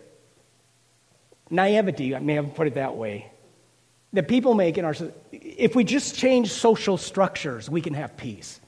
naivety, 1.50 2.14
I 2.14 2.18
may 2.18 2.34
have 2.34 2.54
put 2.54 2.66
it 2.66 2.74
that 2.74 2.96
way, 2.96 3.30
that 4.12 4.28
people 4.28 4.54
make 4.54 4.78
in 4.78 4.84
our 4.84 4.94
if 5.32 5.74
we 5.74 5.84
just 5.84 6.14
change 6.16 6.50
social 6.50 6.96
structures, 6.96 7.68
we 7.70 7.80
can 7.80 7.94
have 7.94 8.16
peace. 8.16 8.60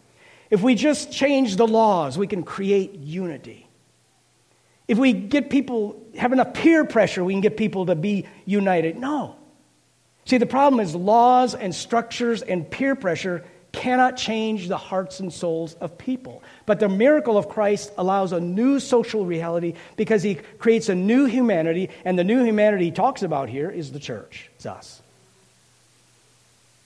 If 0.50 0.62
we 0.62 0.74
just 0.74 1.12
change 1.12 1.56
the 1.56 1.66
laws, 1.66 2.16
we 2.16 2.26
can 2.26 2.42
create 2.42 2.94
unity. 2.94 3.68
If 4.86 4.96
we 4.96 5.12
get 5.12 5.50
people, 5.50 6.02
have 6.16 6.32
enough 6.32 6.54
peer 6.54 6.84
pressure, 6.84 7.22
we 7.22 7.34
can 7.34 7.42
get 7.42 7.58
people 7.58 7.86
to 7.86 7.94
be 7.94 8.26
united. 8.46 8.96
No. 8.96 9.36
See, 10.24 10.38
the 10.38 10.46
problem 10.46 10.80
is 10.80 10.94
laws 10.94 11.54
and 11.54 11.74
structures 11.74 12.40
and 12.40 12.68
peer 12.70 12.94
pressure 12.94 13.44
cannot 13.78 14.16
change 14.16 14.66
the 14.66 14.76
hearts 14.76 15.20
and 15.20 15.32
souls 15.32 15.74
of 15.74 15.96
people. 15.96 16.42
But 16.66 16.80
the 16.80 16.88
miracle 16.88 17.38
of 17.38 17.48
Christ 17.48 17.92
allows 17.96 18.32
a 18.32 18.40
new 18.40 18.80
social 18.80 19.24
reality 19.24 19.74
because 19.96 20.20
he 20.20 20.34
creates 20.34 20.88
a 20.88 20.96
new 20.96 21.26
humanity, 21.26 21.90
and 22.04 22.18
the 22.18 22.24
new 22.24 22.42
humanity 22.42 22.86
he 22.86 22.90
talks 22.90 23.22
about 23.22 23.48
here 23.48 23.70
is 23.70 23.92
the 23.92 24.00
church. 24.00 24.50
It's 24.56 24.66
us. 24.66 25.00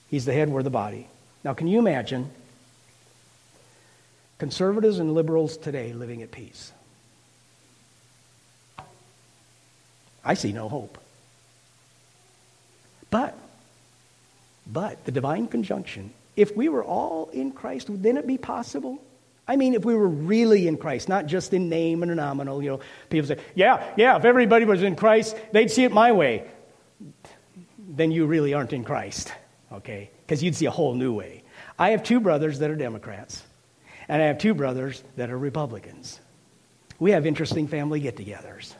He's 0.09 0.25
the 0.25 0.33
head, 0.33 0.49
we're 0.49 0.61
the 0.61 0.69
body. 0.69 1.07
Now, 1.43 1.55
can 1.55 1.67
you 1.67 1.79
imagine 1.79 2.29
conservatives 4.37 4.99
and 4.99 5.15
liberals 5.15 5.57
today 5.57 5.93
living 5.93 6.21
at 6.21 6.29
peace? 6.29 6.71
I 10.23 10.35
see 10.35 10.51
no 10.53 10.69
hope. 10.69 10.99
But, 13.09 13.35
but 14.67 15.03
the 15.05 15.11
divine 15.11 15.47
conjunction, 15.47 16.13
if 16.35 16.55
we 16.55 16.69
were 16.69 16.83
all 16.83 17.29
in 17.31 17.51
Christ, 17.51 17.89
would 17.89 18.03
then 18.03 18.17
it 18.17 18.25
be 18.25 18.37
possible? 18.37 19.01
I 19.47 19.55
mean, 19.55 19.73
if 19.73 19.83
we 19.83 19.93
were 19.93 20.07
really 20.07 20.67
in 20.67 20.77
Christ, 20.77 21.09
not 21.09 21.25
just 21.25 21.53
in 21.53 21.69
name 21.69 22.01
and 22.01 22.15
nominal, 22.15 22.63
you 22.63 22.69
know, 22.69 22.79
people 23.09 23.27
say, 23.27 23.39
yeah, 23.55 23.93
yeah, 23.97 24.17
if 24.17 24.25
everybody 24.25 24.65
was 24.65 24.81
in 24.81 24.95
Christ, 24.95 25.35
they'd 25.51 25.69
see 25.69 25.83
it 25.83 25.91
my 25.91 26.13
way. 26.13 26.45
Then 27.77 28.11
you 28.11 28.25
really 28.25 28.53
aren't 28.53 28.73
in 28.73 28.83
Christ, 28.83 29.33
okay? 29.71 30.09
Because 30.25 30.41
you'd 30.41 30.55
see 30.55 30.65
a 30.65 30.71
whole 30.71 30.95
new 30.95 31.13
way. 31.13 31.43
I 31.77 31.89
have 31.89 32.03
two 32.03 32.21
brothers 32.21 32.59
that 32.59 32.69
are 32.69 32.75
Democrats, 32.75 33.43
and 34.07 34.21
I 34.21 34.27
have 34.27 34.37
two 34.37 34.53
brothers 34.53 35.03
that 35.17 35.29
are 35.29 35.37
Republicans. 35.37 36.19
We 36.99 37.11
have 37.11 37.25
interesting 37.25 37.67
family 37.67 37.99
get 37.99 38.15
togethers. 38.15 38.73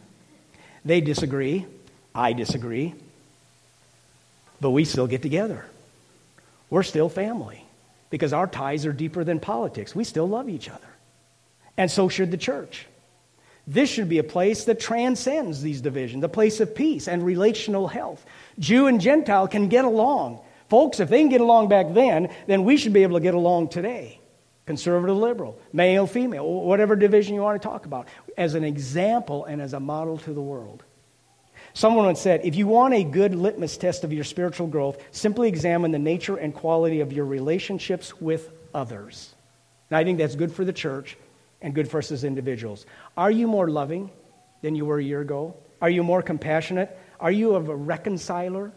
They 0.86 1.02
disagree. 1.02 1.66
I 2.16 2.34
disagree. 2.34 2.96
But 4.62 4.72
we 4.72 4.86
still 4.86 5.08
get 5.08 5.22
together. 5.22 5.66
We're 6.74 6.82
still 6.82 7.08
family 7.08 7.64
because 8.10 8.34
our 8.34 8.48
ties 8.48 8.88
are 8.88 8.94
deeper 8.94 9.24
than 9.24 9.40
politics. 9.40 9.94
We 9.94 10.04
still 10.04 10.28
love 10.28 10.50
each 10.50 10.68
other. 10.72 10.88
And 11.78 11.92
so 11.92 12.10
should 12.10 12.32
the 12.32 12.38
church. 12.38 12.88
This 13.68 13.92
should 13.92 14.10
be 14.10 14.18
a 14.18 14.24
place 14.24 14.66
that 14.66 14.80
transcends 14.80 15.62
these 15.62 15.82
divisions, 15.82 16.24
a 16.24 16.30
place 16.30 16.60
of 16.62 16.74
peace 16.74 17.08
and 17.08 17.24
relational 17.24 17.88
health. 17.88 18.26
Jew 18.58 18.88
and 18.88 19.00
Gentile 19.00 19.48
can 19.48 19.68
get 19.68 19.86
along. 19.86 20.40
Folks, 20.68 21.00
if 21.00 21.10
they 21.10 21.20
can 21.20 21.30
get 21.30 21.42
along 21.42 21.68
back 21.68 21.94
then, 21.94 22.34
then 22.48 22.64
we 22.64 22.76
should 22.78 22.92
be 22.92 23.04
able 23.04 23.20
to 23.20 23.24
get 23.24 23.36
along 23.36 23.68
today. 23.68 24.20
Conservative, 24.66 25.16
liberal, 25.16 25.60
male, 25.74 26.08
female, 26.08 26.52
whatever 26.52 26.96
division 26.96 27.36
you 27.36 27.42
want 27.42 27.62
to 27.62 27.68
talk 27.68 27.86
about, 27.86 28.08
as 28.36 28.56
an 28.56 28.64
example 28.64 29.46
and 29.46 29.62
as 29.62 29.74
a 29.74 29.80
model 29.80 30.18
to 30.18 30.34
the 30.34 30.42
world. 30.42 30.84
Someone 31.74 32.06
once 32.06 32.22
said, 32.22 32.42
if 32.44 32.56
you 32.56 32.68
want 32.68 32.94
a 32.94 33.04
good 33.04 33.34
litmus 33.34 33.78
test 33.78 34.04
of 34.04 34.14
your 34.14 34.24
spiritual 34.24 34.68
growth, 34.68 35.04
simply 35.12 35.48
examine 35.48 35.92
the 35.92 36.00
nature 36.00 36.38
and 36.38 36.54
quality 36.54 37.00
of 37.00 37.12
your 37.12 37.26
relationships 37.26 38.20
with 38.22 38.52
others. 38.74 39.34
And 39.90 39.98
I 39.98 40.04
think 40.04 40.20
that's 40.20 40.36
good 40.36 40.52
for 40.52 40.64
the 40.66 40.74
church 40.74 41.18
and 41.62 41.74
good 41.74 41.90
for 41.90 41.98
us 41.98 42.12
as 42.12 42.24
individuals. 42.24 42.86
Are 43.18 43.32
you 43.32 43.48
more 43.48 43.70
loving 43.70 44.12
than 44.62 44.76
you 44.76 44.86
were 44.86 45.00
a 45.00 45.04
year 45.04 45.22
ago? 45.22 45.56
Are 45.82 45.90
you 45.90 46.04
more 46.04 46.22
compassionate? 46.22 46.96
Are 47.20 47.32
you 47.32 47.56
a 47.56 47.60
reconciler? 47.60 48.72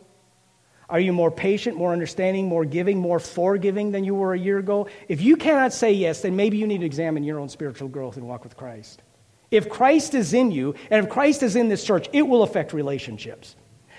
Are 0.88 1.00
you 1.00 1.12
more 1.12 1.30
patient, 1.30 1.76
more 1.76 1.92
understanding, 1.92 2.46
more 2.46 2.64
giving, 2.64 2.98
more 2.98 3.18
forgiving 3.18 3.90
than 3.90 4.04
you 4.04 4.14
were 4.14 4.32
a 4.32 4.38
year 4.38 4.58
ago? 4.58 4.88
If 5.08 5.20
you 5.20 5.36
cannot 5.36 5.72
say 5.72 5.92
yes, 5.92 6.22
then 6.22 6.36
maybe 6.36 6.56
you 6.58 6.66
need 6.66 6.80
to 6.80 6.86
examine 6.86 7.24
your 7.24 7.40
own 7.40 7.48
spiritual 7.48 7.88
growth 7.88 8.16
and 8.16 8.26
walk 8.26 8.44
with 8.44 8.56
Christ. 8.56 9.02
If 9.50 9.68
Christ 9.68 10.14
is 10.14 10.34
in 10.34 10.50
you, 10.50 10.74
and 10.90 11.04
if 11.04 11.10
Christ 11.10 11.42
is 11.42 11.56
in 11.56 11.68
this 11.68 11.84
church, 11.84 12.08
it 12.12 12.22
will 12.22 12.42
affect 12.42 12.72
relationships. 12.72 13.54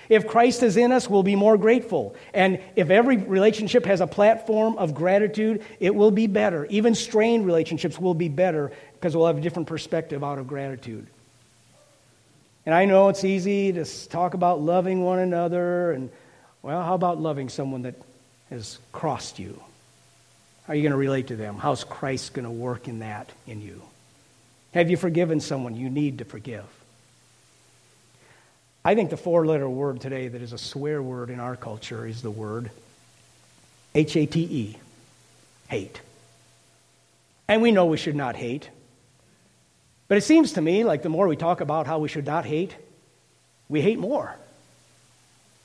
If 0.08 0.26
Christ 0.26 0.62
is 0.62 0.76
in 0.76 0.90
us, 0.90 1.08
we'll 1.08 1.22
be 1.22 1.36
more 1.36 1.58
grateful. 1.58 2.16
And 2.32 2.60
if 2.76 2.90
every 2.90 3.18
relationship 3.18 3.84
has 3.84 4.00
a 4.00 4.06
platform 4.06 4.78
of 4.78 4.94
gratitude, 4.94 5.62
it 5.80 5.94
will 5.94 6.10
be 6.10 6.26
better. 6.26 6.64
Even 6.66 6.94
strained 6.94 7.44
relationships 7.44 7.98
will 7.98 8.14
be 8.14 8.28
better 8.28 8.72
because 8.94 9.14
we'll 9.14 9.26
have 9.26 9.38
a 9.38 9.42
different 9.42 9.68
perspective 9.68 10.24
out 10.24 10.38
of 10.38 10.46
gratitude. 10.46 11.06
And 12.64 12.74
I 12.74 12.86
know 12.86 13.08
it's 13.08 13.24
easy 13.24 13.72
to 13.72 14.08
talk 14.08 14.34
about 14.34 14.60
loving 14.60 15.02
one 15.02 15.18
another 15.18 15.92
and 15.92 16.10
well, 16.62 16.82
how 16.82 16.94
about 16.94 17.20
loving 17.20 17.48
someone 17.48 17.82
that 17.82 17.94
has 18.50 18.78
crossed 18.92 19.38
you? 19.38 19.62
How 20.66 20.72
are 20.72 20.76
you 20.76 20.82
going 20.82 20.92
to 20.92 20.98
relate 20.98 21.28
to 21.28 21.36
them? 21.36 21.56
How's 21.56 21.84
Christ 21.84 22.34
going 22.34 22.44
to 22.44 22.50
work 22.50 22.88
in 22.88 22.98
that 22.98 23.30
in 23.46 23.62
you? 23.62 23.80
Have 24.74 24.90
you 24.90 24.96
forgiven 24.96 25.40
someone 25.40 25.74
you 25.74 25.90
need 25.90 26.18
to 26.18 26.24
forgive? 26.24 26.64
I 28.84 28.94
think 28.94 29.10
the 29.10 29.16
four 29.16 29.46
letter 29.46 29.68
word 29.68 30.00
today 30.00 30.28
that 30.28 30.40
is 30.40 30.52
a 30.52 30.58
swear 30.58 31.02
word 31.02 31.30
in 31.30 31.40
our 31.40 31.56
culture 31.56 32.06
is 32.06 32.22
the 32.22 32.30
word 32.30 32.70
H 33.94 34.16
A 34.16 34.26
T 34.26 34.40
E, 34.40 34.76
hate. 35.68 36.00
And 37.48 37.62
we 37.62 37.72
know 37.72 37.86
we 37.86 37.96
should 37.96 38.14
not 38.14 38.36
hate. 38.36 38.68
But 40.06 40.18
it 40.18 40.22
seems 40.22 40.54
to 40.54 40.60
me 40.60 40.84
like 40.84 41.02
the 41.02 41.08
more 41.08 41.26
we 41.26 41.36
talk 41.36 41.60
about 41.60 41.86
how 41.86 41.98
we 41.98 42.08
should 42.08 42.26
not 42.26 42.44
hate, 42.44 42.74
we 43.68 43.80
hate 43.80 43.98
more. 43.98 44.34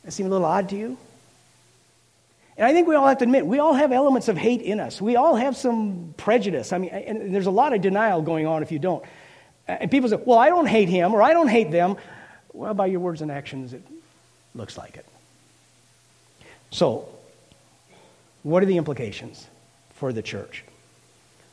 That 0.04 0.12
seem 0.12 0.26
a 0.26 0.30
little 0.30 0.46
odd 0.46 0.70
to 0.70 0.76
you? 0.76 0.98
And 2.58 2.68
I 2.68 2.74
think 2.74 2.88
we 2.88 2.96
all 2.96 3.08
have 3.08 3.18
to 3.20 3.24
admit, 3.24 3.46
we 3.46 3.60
all 3.60 3.74
have 3.74 3.92
elements 3.92 4.28
of 4.28 4.38
hate 4.38 4.62
in 4.62 4.80
us. 4.80 5.02
We 5.02 5.16
all 5.16 5.36
have 5.36 5.58
some 5.58 6.14
prejudice. 6.18 6.72
I 6.72 6.78
mean, 6.78 6.92
and 6.92 7.34
there's 7.34 7.48
a 7.48 7.52
lot 7.52 7.74
of 7.74 7.82
denial 7.82 8.22
going 8.22 8.46
on 8.46 8.62
if 8.62 8.72
you 8.72 8.80
don't. 8.80 9.04
And 9.68 9.90
people 9.90 10.10
say, 10.10 10.18
well, 10.24 10.38
I 10.38 10.50
don't 10.50 10.68
hate 10.68 10.90
him 10.90 11.14
or 11.14 11.22
I 11.22 11.34
don't 11.34 11.48
hate 11.48 11.72
them. 11.72 11.96
Well, 12.54 12.74
by 12.74 12.86
your 12.88 13.00
words 13.00 13.22
and 13.22 13.32
actions, 13.32 13.74
it 13.74 13.82
looks 14.54 14.78
like 14.78 14.98
it. 14.98 15.06
So, 16.70 17.08
what 18.44 18.62
are 18.62 18.66
the 18.66 18.78
implications 18.78 19.48
for 19.96 20.14
the 20.14 20.22
church? 20.22 20.64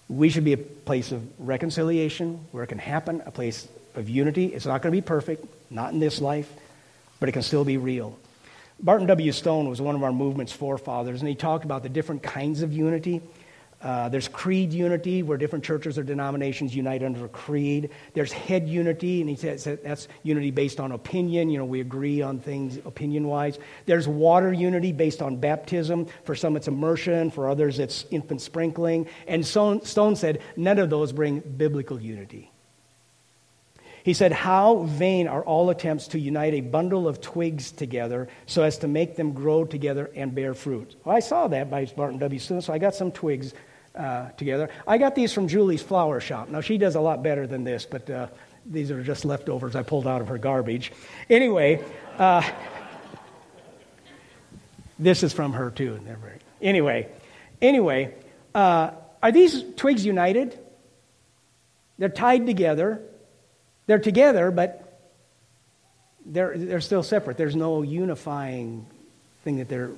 We 0.09 0.28
should 0.28 0.45
be 0.45 0.52
a 0.52 0.59
place 0.59 1.12
of 1.12 1.23
reconciliation 1.38 2.45
where 2.52 2.64
it 2.64 2.66
can 2.66 2.78
happen, 2.78 3.23
a 3.25 3.30
place 3.30 3.69
of 3.95 4.09
unity. 4.09 4.47
It's 4.47 4.66
not 4.66 4.83
going 4.83 4.92
to 4.92 4.97
be 4.97 5.07
perfect, 5.07 5.47
not 5.71 5.92
in 5.92 6.00
this 6.00 6.21
life, 6.21 6.50
but 7.21 7.28
it 7.28 7.33
can 7.33 7.42
still 7.42 7.64
be 7.64 7.76
real. 7.76 8.19
Barton 8.82 9.06
W. 9.08 9.30
Stone 9.32 9.68
was 9.68 9.80
one 9.80 9.94
of 9.94 10.02
our 10.02 10.12
movement's 10.12 10.52
forefathers, 10.52 11.20
and 11.20 11.28
he 11.28 11.34
talked 11.34 11.64
about 11.64 11.82
the 11.82 11.88
different 11.90 12.22
kinds 12.22 12.62
of 12.62 12.72
unity. 12.72 13.20
Uh, 13.82 14.08
there's 14.08 14.28
creed 14.28 14.72
unity, 14.72 15.22
where 15.22 15.37
different 15.37 15.64
churches 15.64 15.99
or 15.99 16.02
denominations 16.02 16.75
unite 16.75 17.02
under 17.02 17.25
a 17.25 17.28
creed. 17.28 17.90
There's 18.14 18.32
head 18.32 18.68
unity, 18.68 19.20
and 19.20 19.28
he 19.28 19.37
says 19.37 19.64
that's 19.64 20.08
unity 20.22 20.50
based 20.50 20.80
on 20.80 20.92
opinion. 20.92 21.50
You 21.50 21.58
know, 21.58 21.64
we 21.64 21.80
agree 21.80 22.22
on 22.22 22.40
things 22.40 22.78
opinion 22.78 23.26
wise. 23.26 23.58
There's 23.87 24.08
water 24.08 24.52
unity 24.52 24.92
based 24.92 25.20
on 25.22 25.37
baptism. 25.37 26.06
For 26.25 26.34
some, 26.34 26.56
it's 26.56 26.68
immersion. 26.68 27.30
For 27.30 27.49
others, 27.49 27.78
it's 27.78 28.06
infant 28.10 28.40
sprinkling. 28.40 29.08
And 29.26 29.46
Stone 29.46 30.16
said 30.16 30.40
none 30.56 30.78
of 30.78 30.90
those 30.90 31.12
bring 31.12 31.40
biblical 31.40 32.00
unity. 32.00 32.50
He 34.04 34.14
said, 34.14 34.33
How 34.33 34.85
vain 34.85 35.28
are 35.28 35.42
all 35.42 35.71
attempts 35.71 36.09
to 36.09 36.19
unite 36.19 36.54
a 36.54 36.61
bundle 36.61 37.07
of 37.07 37.21
twigs 37.21 37.71
together 37.73 38.28
so 38.47 38.62
as 38.62 38.78
to 38.78 38.88
make 38.88 39.16
them 39.16 39.33
grow 39.33 39.64
together 39.64 40.11
and 40.14 40.35
bear 40.35 40.54
fruit. 40.54 40.95
Well, 41.04 41.16
I 41.16 41.21
saw 41.21 41.49
that 41.49 41.71
by 41.71 41.85
Barton 41.87 42.19
W. 42.19 42.38
So 42.38 42.73
I 42.73 42.78
got 42.78 42.95
some 42.95 43.12
twigs 43.12 43.54
uh, 43.95 44.30
together. 44.30 44.71
I 44.87 44.99
got 44.99 45.14
these 45.14 45.33
from 45.33 45.49
Julie's 45.49 45.83
flower 45.83 46.21
shop. 46.21 46.49
Now, 46.49 46.61
she 46.61 46.78
does 46.78 46.95
a 46.95 47.00
lot 47.00 47.23
better 47.23 47.47
than 47.47 47.64
this, 47.64 47.87
but 47.87 48.09
uh, 48.09 48.28
these 48.64 48.90
are 48.90 49.02
just 49.02 49.25
leftovers 49.25 49.76
I 49.76 49.83
pulled 49.83 50.07
out 50.07 50.21
of 50.21 50.28
her 50.28 50.38
garbage. 50.38 50.92
Anyway, 51.28 51.85
uh, 52.19 52.49
this 54.99 55.23
is 55.23 55.33
from 55.33 55.52
her 55.52 55.71
too. 55.71 56.00
Anyway, 56.62 57.09
anyway, 57.61 58.14
uh, 58.54 58.90
are 59.23 59.33
these 59.33 59.64
twigs 59.76 60.04
united? 60.04 60.59
They're 61.99 62.09
tied 62.09 62.47
together 62.47 63.02
they're 63.90 63.99
together, 63.99 64.52
but 64.52 65.00
they're, 66.25 66.56
they're 66.56 66.80
still 66.80 67.02
separate. 67.02 67.37
There's 67.37 67.56
no 67.56 67.82
unifying 67.82 68.87
thing 69.42 69.56
that 69.56 69.68
they're, 69.68 69.90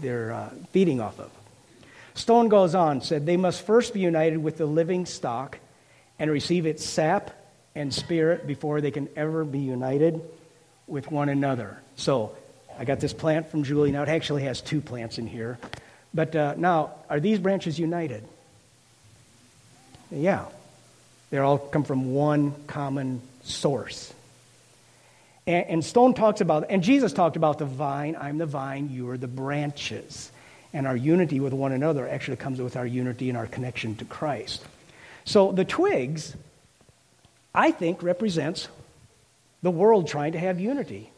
they're 0.00 0.32
uh, 0.32 0.50
feeding 0.72 1.00
off 1.00 1.20
of. 1.20 1.30
Stone 2.14 2.48
goes 2.48 2.74
on, 2.74 3.00
said, 3.00 3.26
they 3.26 3.36
must 3.36 3.64
first 3.64 3.94
be 3.94 4.00
united 4.00 4.38
with 4.38 4.58
the 4.58 4.66
living 4.66 5.06
stock 5.06 5.56
and 6.18 6.32
receive 6.32 6.66
its 6.66 6.84
sap 6.84 7.30
and 7.76 7.94
spirit 7.94 8.44
before 8.44 8.80
they 8.80 8.90
can 8.90 9.08
ever 9.14 9.44
be 9.44 9.60
united 9.60 10.20
with 10.88 11.12
one 11.12 11.28
another. 11.28 11.78
So 11.94 12.34
I 12.76 12.84
got 12.84 12.98
this 12.98 13.12
plant 13.12 13.52
from 13.52 13.62
Julie. 13.62 13.92
Now 13.92 14.02
it 14.02 14.08
actually 14.08 14.42
has 14.42 14.60
two 14.60 14.80
plants 14.80 15.16
in 15.16 15.28
here. 15.28 15.58
But 16.12 16.34
uh, 16.34 16.54
now, 16.56 16.94
are 17.08 17.20
these 17.20 17.38
branches 17.38 17.78
united? 17.78 18.24
Yeah. 20.10 20.46
They 21.30 21.38
all 21.38 21.58
come 21.58 21.84
from 21.84 22.12
one 22.12 22.54
common 22.66 23.22
source. 23.42 24.12
And, 25.46 25.66
and 25.66 25.84
Stone 25.84 26.14
talks 26.14 26.40
about, 26.40 26.66
and 26.70 26.82
Jesus 26.82 27.12
talked 27.12 27.36
about 27.36 27.58
the 27.58 27.64
vine. 27.64 28.16
I'm 28.20 28.38
the 28.38 28.46
vine, 28.46 28.90
you 28.90 29.08
are 29.10 29.18
the 29.18 29.28
branches. 29.28 30.30
And 30.72 30.86
our 30.86 30.96
unity 30.96 31.40
with 31.40 31.52
one 31.52 31.72
another 31.72 32.08
actually 32.08 32.36
comes 32.36 32.60
with 32.60 32.76
our 32.76 32.86
unity 32.86 33.28
and 33.28 33.38
our 33.38 33.46
connection 33.46 33.96
to 33.96 34.04
Christ. 34.04 34.62
So 35.24 35.52
the 35.52 35.64
twigs, 35.64 36.34
I 37.54 37.70
think, 37.70 38.02
represents 38.02 38.68
the 39.62 39.70
world 39.70 40.08
trying 40.08 40.32
to 40.32 40.38
have 40.38 40.60
unity. 40.60 41.10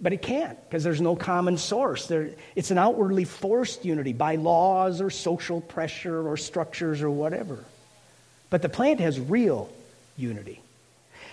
But 0.00 0.12
it 0.12 0.22
can't 0.22 0.58
because 0.68 0.84
there's 0.84 1.00
no 1.00 1.16
common 1.16 1.58
source. 1.58 2.06
There, 2.06 2.30
it's 2.54 2.70
an 2.70 2.78
outwardly 2.78 3.24
forced 3.24 3.84
unity 3.84 4.12
by 4.12 4.36
laws 4.36 5.00
or 5.00 5.10
social 5.10 5.60
pressure 5.60 6.28
or 6.28 6.36
structures 6.36 7.02
or 7.02 7.10
whatever. 7.10 7.64
But 8.50 8.62
the 8.62 8.68
plant 8.68 9.00
has 9.00 9.20
real 9.20 9.70
unity. 10.16 10.60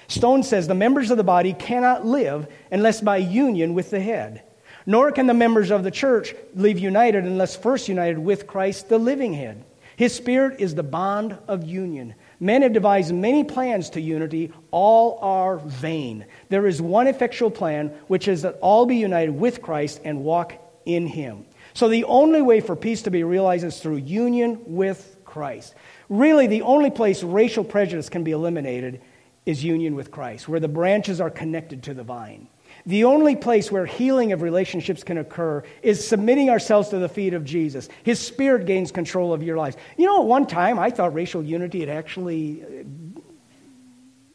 Stone 0.07 0.43
says 0.43 0.67
the 0.67 0.75
members 0.75 1.12
of 1.12 1.17
the 1.17 1.24
body 1.24 1.53
cannot 1.53 2.05
live 2.05 2.48
unless 2.72 3.01
by 3.01 3.17
union 3.17 3.74
with 3.74 3.89
the 3.89 4.00
head. 4.00 4.41
Nor 4.86 5.12
can 5.12 5.25
the 5.25 5.34
members 5.34 5.72
of 5.72 5.84
the 5.84 5.91
church 5.91 6.36
live 6.53 6.77
united 6.77 7.25
unless 7.25 7.55
first 7.55 7.88
united 7.88 8.19
with 8.19 8.45
Christ, 8.45 8.89
the 8.89 9.00
living 9.00 9.34
head. 9.34 9.63
His 9.98 10.13
spirit 10.13 10.60
is 10.60 10.75
the 10.75 10.84
bond 10.84 11.38
of 11.48 11.63
union. 11.63 12.13
Men 12.39 12.62
have 12.62 12.74
devised 12.74 13.13
many 13.13 13.43
plans 13.43 13.89
to 13.91 14.01
unity, 14.01 14.51
all 14.69 15.17
are 15.22 15.57
vain. 15.57 16.25
There 16.50 16.67
is 16.67 16.81
one 16.81 17.07
effectual 17.07 17.50
plan, 17.50 17.88
which 18.07 18.27
is 18.27 18.41
that 18.41 18.60
all 18.62 18.86
be 18.86 18.98
united 18.98 19.31
with 19.31 19.62
Christ 19.62 20.01
and 20.03 20.24
walk 20.24 20.53
in 20.86 21.07
him. 21.07 21.45
So 21.74 21.88
the 21.88 22.03
only 22.03 22.41
way 22.41 22.60
for 22.60 22.75
peace 22.75 23.03
to 23.03 23.12
be 23.12 23.24
realized 23.24 23.65
is 23.65 23.79
through 23.79 23.98
union 23.98 24.62
with 24.65 25.17
Christ. 25.24 25.74
Really, 26.10 26.48
the 26.48 26.62
only 26.62 26.92
place 26.92 27.24
racial 27.24 27.64
prejudice 27.64 28.10
can 28.10 28.24
be 28.24 28.32
eliminated 28.32 29.02
is 29.46 29.64
union 29.64 29.96
with 29.96 30.12
Christ, 30.12 30.48
where 30.48 30.60
the 30.60 30.68
branches 30.68 31.22
are 31.22 31.30
connected 31.30 31.84
to 31.84 31.94
the 31.94 32.04
vine. 32.04 32.48
The 32.86 33.06
only 33.06 33.36
place 33.36 33.72
where 33.72 33.86
healing 33.86 34.32
of 34.32 34.44
relationships 34.44 35.04
can 35.04 35.18
occur 35.18 35.64
is 35.82 36.08
submitting 36.08 36.50
ourselves 36.50 36.90
to 36.90 37.00
the 37.00 37.10
feet 37.10 37.34
of 37.34 37.44
Jesus. 37.44 37.90
His 38.04 38.20
Spirit 38.20 38.68
gains 38.68 38.92
control 38.92 39.34
of 39.34 39.42
your 39.42 39.58
lives. 39.58 39.76
You 39.98 40.06
know, 40.06 40.22
at 40.22 40.28
one 40.28 40.46
time 40.46 40.78
I 40.78 40.92
thought 40.92 41.14
racial 41.14 41.42
unity 41.42 41.80
had 41.80 41.90
actually 41.90 42.62
uh, 42.62 43.20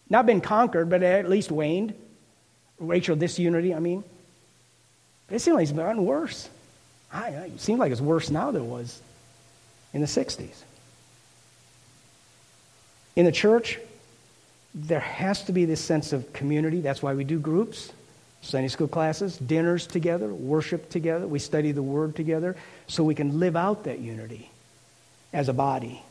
not 0.08 0.26
been 0.26 0.40
conquered, 0.40 0.90
but 0.90 1.02
at 1.04 1.30
least 1.30 1.52
waned. 1.52 1.94
Racial 2.80 3.14
disunity, 3.14 3.72
I 3.72 3.78
mean. 3.78 4.02
But 5.28 5.36
it 5.36 5.40
seems 5.40 5.54
like 5.54 5.62
it's 5.64 5.72
gotten 5.72 6.04
worse. 6.04 6.48
It 7.14 7.60
seems 7.60 7.78
like 7.78 7.92
it's 7.92 8.00
worse 8.00 8.30
now 8.30 8.50
than 8.50 8.62
it 8.62 8.68
was 8.68 9.00
in 9.92 10.00
the 10.00 10.08
60s. 10.08 10.62
In 13.16 13.24
the 13.24 13.32
church, 13.32 13.78
there 14.74 15.00
has 15.00 15.44
to 15.44 15.52
be 15.52 15.64
this 15.64 15.80
sense 15.80 16.12
of 16.12 16.32
community. 16.32 16.80
That's 16.80 17.02
why 17.02 17.14
we 17.14 17.24
do 17.24 17.38
groups, 17.38 17.92
Sunday 18.40 18.68
school 18.68 18.88
classes, 18.88 19.36
dinners 19.36 19.86
together, 19.86 20.28
worship 20.28 20.90
together. 20.90 21.26
We 21.26 21.38
study 21.38 21.72
the 21.72 21.82
Word 21.82 22.14
together 22.14 22.56
so 22.86 23.02
we 23.02 23.14
can 23.14 23.40
live 23.40 23.56
out 23.56 23.84
that 23.84 23.98
unity 23.98 24.50
as 25.32 25.48
a 25.48 25.52
body. 25.52 26.02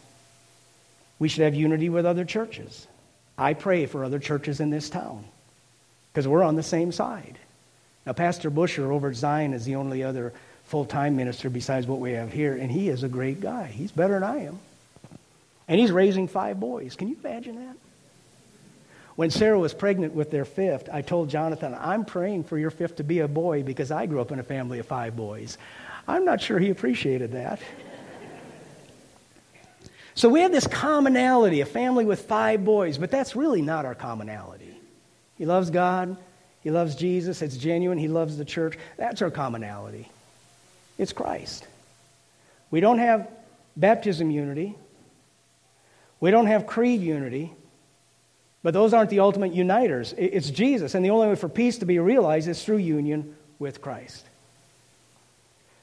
We 1.20 1.29
should 1.29 1.44
have 1.44 1.56
unity 1.56 1.89
with 1.89 2.06
other 2.06 2.25
churches. 2.25 2.88
I 3.38 3.53
pray 3.53 3.86
for 3.86 4.03
other 4.03 4.20
churches 4.20 4.60
in 4.60 4.70
this 4.70 4.89
town 4.89 5.24
because 6.12 6.27
we're 6.27 6.44
on 6.44 6.56
the 6.56 6.63
same 6.63 6.91
side. 6.91 7.38
Now, 8.06 8.13
Pastor 8.13 8.50
Busher 8.50 8.91
over 8.91 9.10
at 9.10 9.15
Zion 9.15 9.53
is 9.53 9.65
the 9.65 9.75
only 9.75 10.03
other 10.03 10.34
full 10.65 10.86
time 10.86 11.15
minister 11.15 11.50
besides 11.50 11.88
what 11.88 12.00
we 12.00 12.12
have 12.12 12.34
here, 12.34 12.56
and 12.56 12.72
he 12.72 12.89
is 12.89 13.03
a 13.03 13.10
great 13.10 13.39
guy. 13.39 13.68
He's 13.68 13.91
better 13.91 14.15
than 14.15 14.24
I 14.24 14.38
am. 14.46 14.60
And 15.69 15.79
he's 15.79 15.91
raising 15.91 16.27
five 16.27 16.59
boys. 16.59 16.95
Can 16.95 17.07
you 17.07 17.17
imagine 17.23 17.55
that? 17.55 17.77
When 19.15 19.29
Sarah 19.29 19.59
was 19.59 19.73
pregnant 19.73 20.15
with 20.15 20.31
their 20.31 20.45
fifth, 20.45 20.89
I 20.91 21.01
told 21.01 21.29
Jonathan, 21.29 21.75
I'm 21.77 22.05
praying 22.05 22.45
for 22.45 22.57
your 22.57 22.71
fifth 22.71 22.95
to 22.95 23.03
be 23.03 23.19
a 23.19 23.27
boy 23.27 23.63
because 23.63 23.91
I 23.91 24.07
grew 24.07 24.19
up 24.19 24.31
in 24.31 24.39
a 24.39 24.43
family 24.43 24.79
of 24.79 24.88
five 24.88 25.15
boys. 25.15 25.57
I'm 26.07 26.25
not 26.25 26.41
sure 26.41 26.57
he 26.57 26.69
appreciated 26.69 27.33
that. 27.33 27.59
so 30.15 30.27
we 30.27 30.41
have 30.41 30.51
this 30.51 30.65
commonality, 30.65 31.61
a 31.61 31.65
family 31.65 32.05
with 32.05 32.21
five 32.21 32.65
boys, 32.65 32.97
but 32.97 33.12
that's 33.12 33.36
really 33.36 33.62
not 33.62 33.86
our 33.86 33.95
commonality. 33.95 34.73
He 35.38 35.45
loves 35.45 35.69
God, 35.69 36.17
he 36.62 36.71
loves 36.71 36.95
Jesus, 36.95 37.41
it's 37.41 37.58
genuine, 37.58 37.97
he 37.97 38.08
loves 38.08 38.38
the 38.38 38.45
church. 38.45 38.77
That's 38.97 39.21
our 39.21 39.32
commonality. 39.32 40.10
It's 40.97 41.13
Christ. 41.13 41.67
We 42.71 42.79
don't 42.79 42.99
have 42.99 43.29
baptism 43.75 44.32
unity, 44.32 44.75
we 46.19 46.32
don't 46.32 46.47
have 46.47 46.67
creed 46.67 47.01
unity. 47.01 47.53
But 48.62 48.73
those 48.73 48.93
aren't 48.93 49.10
the 49.10 49.21
ultimate 49.21 49.53
uniters. 49.53 50.13
It's 50.17 50.49
Jesus. 50.49 50.93
And 50.93 51.03
the 51.03 51.12
only 51.12 51.29
way 51.29 51.36
for 51.36 51.47
peace 51.47 51.77
to 51.77 51.86
be 51.86 51.99
realized 51.99 52.47
is 52.47 52.63
through 52.63 52.77
union 52.77 53.36
with 53.58 53.82
Christ. 53.82 54.25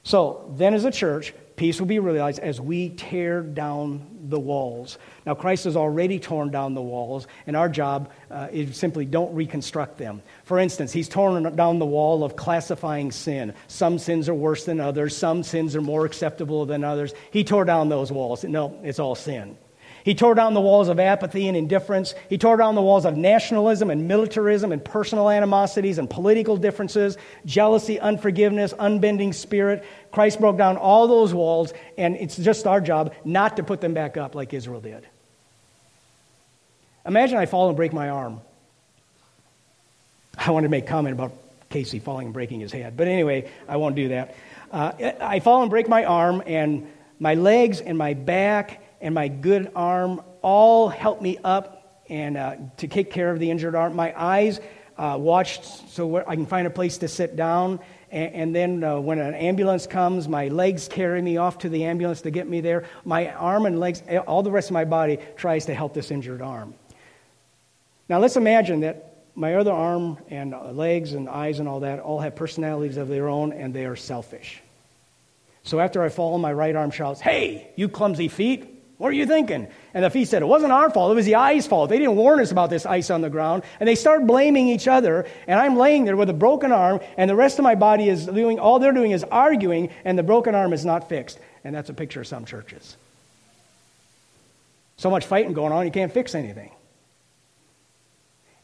So, 0.02 0.54
then 0.56 0.74
as 0.74 0.84
a 0.84 0.90
church, 0.90 1.32
peace 1.56 1.80
will 1.80 1.88
be 1.88 1.98
realized 1.98 2.38
as 2.38 2.60
we 2.60 2.90
tear 2.90 3.40
down 3.40 4.06
the 4.28 4.38
walls. 4.38 4.98
Now, 5.24 5.34
Christ 5.34 5.64
has 5.64 5.74
already 5.74 6.20
torn 6.20 6.50
down 6.50 6.74
the 6.74 6.82
walls, 6.82 7.26
and 7.46 7.56
our 7.56 7.68
job 7.68 8.12
uh, 8.30 8.48
is 8.52 8.76
simply 8.76 9.04
don't 9.04 9.34
reconstruct 9.34 9.98
them. 9.98 10.22
For 10.44 10.60
instance, 10.60 10.92
he's 10.92 11.08
torn 11.08 11.56
down 11.56 11.80
the 11.80 11.86
wall 11.86 12.22
of 12.22 12.36
classifying 12.36 13.10
sin. 13.10 13.52
Some 13.66 13.98
sins 13.98 14.28
are 14.28 14.34
worse 14.34 14.64
than 14.64 14.78
others, 14.80 15.16
some 15.16 15.42
sins 15.42 15.74
are 15.74 15.80
more 15.80 16.04
acceptable 16.04 16.66
than 16.66 16.84
others. 16.84 17.12
He 17.32 17.42
tore 17.42 17.64
down 17.64 17.88
those 17.88 18.12
walls. 18.12 18.44
No, 18.44 18.78
it's 18.84 19.00
all 19.00 19.16
sin. 19.16 19.56
He 20.06 20.14
tore 20.14 20.36
down 20.36 20.54
the 20.54 20.60
walls 20.60 20.86
of 20.86 21.00
apathy 21.00 21.48
and 21.48 21.56
indifference. 21.56 22.14
He 22.30 22.38
tore 22.38 22.56
down 22.56 22.76
the 22.76 22.80
walls 22.80 23.04
of 23.04 23.16
nationalism 23.16 23.90
and 23.90 24.06
militarism 24.06 24.70
and 24.70 24.82
personal 24.84 25.28
animosities 25.28 25.98
and 25.98 26.08
political 26.08 26.56
differences, 26.56 27.18
jealousy, 27.44 27.98
unforgiveness, 27.98 28.72
unbending 28.78 29.32
spirit. 29.32 29.84
Christ 30.12 30.38
broke 30.38 30.58
down 30.58 30.76
all 30.76 31.08
those 31.08 31.34
walls, 31.34 31.74
and 31.98 32.14
it's 32.14 32.36
just 32.36 32.68
our 32.68 32.80
job 32.80 33.14
not 33.24 33.56
to 33.56 33.64
put 33.64 33.80
them 33.80 33.94
back 33.94 34.16
up 34.16 34.36
like 34.36 34.54
Israel 34.54 34.80
did. 34.80 35.04
Imagine 37.04 37.38
I 37.38 37.46
fall 37.46 37.66
and 37.66 37.76
break 37.76 37.92
my 37.92 38.08
arm. 38.10 38.40
I 40.38 40.52
wanted 40.52 40.66
to 40.66 40.70
make 40.70 40.86
comment 40.86 41.14
about 41.14 41.32
Casey 41.68 41.98
falling 41.98 42.26
and 42.26 42.32
breaking 42.32 42.60
his 42.60 42.70
head, 42.70 42.96
but 42.96 43.08
anyway, 43.08 43.50
I 43.68 43.76
won't 43.78 43.96
do 43.96 44.10
that. 44.10 44.36
Uh, 44.70 44.92
I 45.20 45.40
fall 45.40 45.62
and 45.62 45.70
break 45.70 45.88
my 45.88 46.04
arm, 46.04 46.44
and 46.46 46.86
my 47.18 47.34
legs 47.34 47.80
and 47.80 47.98
my 47.98 48.14
back 48.14 48.84
and 49.00 49.14
my 49.14 49.28
good 49.28 49.70
arm 49.74 50.22
all 50.42 50.88
helped 50.88 51.22
me 51.22 51.38
up 51.42 52.02
and 52.08 52.36
uh, 52.36 52.56
to 52.78 52.88
take 52.88 53.10
care 53.10 53.30
of 53.30 53.38
the 53.38 53.50
injured 53.50 53.74
arm. 53.74 53.94
My 53.94 54.14
eyes 54.16 54.60
uh, 54.96 55.16
watched 55.18 55.64
so 55.64 56.16
I 56.26 56.34
can 56.36 56.46
find 56.46 56.66
a 56.66 56.70
place 56.70 56.98
to 56.98 57.08
sit 57.08 57.36
down. 57.36 57.80
And, 58.10 58.34
and 58.34 58.54
then 58.54 58.84
uh, 58.84 58.98
when 59.00 59.18
an 59.18 59.34
ambulance 59.34 59.86
comes, 59.86 60.28
my 60.28 60.48
legs 60.48 60.88
carry 60.88 61.20
me 61.20 61.36
off 61.36 61.58
to 61.58 61.68
the 61.68 61.84
ambulance 61.84 62.22
to 62.22 62.30
get 62.30 62.48
me 62.48 62.60
there. 62.60 62.84
My 63.04 63.32
arm 63.32 63.66
and 63.66 63.80
legs, 63.80 64.02
all 64.26 64.42
the 64.42 64.50
rest 64.50 64.70
of 64.70 64.74
my 64.74 64.84
body 64.84 65.18
tries 65.36 65.66
to 65.66 65.74
help 65.74 65.94
this 65.94 66.10
injured 66.10 66.42
arm. 66.42 66.74
Now 68.08 68.20
let's 68.20 68.36
imagine 68.36 68.80
that 68.80 69.16
my 69.34 69.56
other 69.56 69.72
arm 69.72 70.18
and 70.30 70.54
legs 70.76 71.12
and 71.12 71.28
eyes 71.28 71.58
and 71.58 71.68
all 71.68 71.80
that 71.80 71.98
all 72.00 72.20
have 72.20 72.36
personalities 72.36 72.96
of 72.96 73.08
their 73.08 73.28
own 73.28 73.52
and 73.52 73.74
they 73.74 73.84
are 73.84 73.96
selfish. 73.96 74.62
So 75.62 75.80
after 75.80 76.02
I 76.02 76.08
fall, 76.08 76.38
my 76.38 76.52
right 76.52 76.74
arm 76.74 76.92
shouts, 76.92 77.20
Hey, 77.20 77.70
you 77.74 77.88
clumsy 77.88 78.28
feet, 78.28 78.75
what 78.98 79.08
are 79.08 79.14
you 79.14 79.26
thinking? 79.26 79.68
And 79.92 80.04
the 80.04 80.10
feet 80.10 80.28
said, 80.28 80.40
It 80.40 80.46
wasn't 80.46 80.72
our 80.72 80.88
fault. 80.88 81.12
It 81.12 81.16
was 81.16 81.26
the 81.26 81.34
eye's 81.34 81.66
fault. 81.66 81.90
They 81.90 81.98
didn't 81.98 82.16
warn 82.16 82.40
us 82.40 82.50
about 82.50 82.70
this 82.70 82.86
ice 82.86 83.10
on 83.10 83.20
the 83.20 83.28
ground. 83.28 83.62
And 83.78 83.86
they 83.86 83.94
start 83.94 84.26
blaming 84.26 84.68
each 84.68 84.88
other. 84.88 85.26
And 85.46 85.60
I'm 85.60 85.76
laying 85.76 86.06
there 86.06 86.16
with 86.16 86.30
a 86.30 86.34
broken 86.34 86.72
arm, 86.72 87.00
and 87.18 87.28
the 87.28 87.36
rest 87.36 87.58
of 87.58 87.62
my 87.62 87.74
body 87.74 88.08
is 88.08 88.24
doing, 88.24 88.58
all 88.58 88.78
they're 88.78 88.92
doing 88.92 89.10
is 89.10 89.22
arguing, 89.24 89.90
and 90.04 90.18
the 90.18 90.22
broken 90.22 90.54
arm 90.54 90.72
is 90.72 90.84
not 90.84 91.10
fixed. 91.10 91.38
And 91.62 91.74
that's 91.74 91.90
a 91.90 91.94
picture 91.94 92.22
of 92.22 92.26
some 92.26 92.46
churches. 92.46 92.96
So 94.96 95.10
much 95.10 95.26
fighting 95.26 95.52
going 95.52 95.72
on, 95.72 95.84
you 95.84 95.92
can't 95.92 96.12
fix 96.12 96.34
anything. 96.34 96.70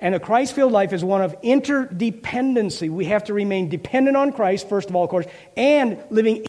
And 0.00 0.14
a 0.14 0.20
Christ 0.20 0.54
filled 0.54 0.72
life 0.72 0.94
is 0.94 1.04
one 1.04 1.20
of 1.20 1.38
interdependency. 1.42 2.88
We 2.88 3.04
have 3.04 3.24
to 3.24 3.34
remain 3.34 3.68
dependent 3.68 4.16
on 4.16 4.32
Christ, 4.32 4.68
first 4.68 4.88
of 4.88 4.96
all, 4.96 5.04
of 5.04 5.10
course, 5.10 5.26
and 5.56 6.02
living 6.10 6.46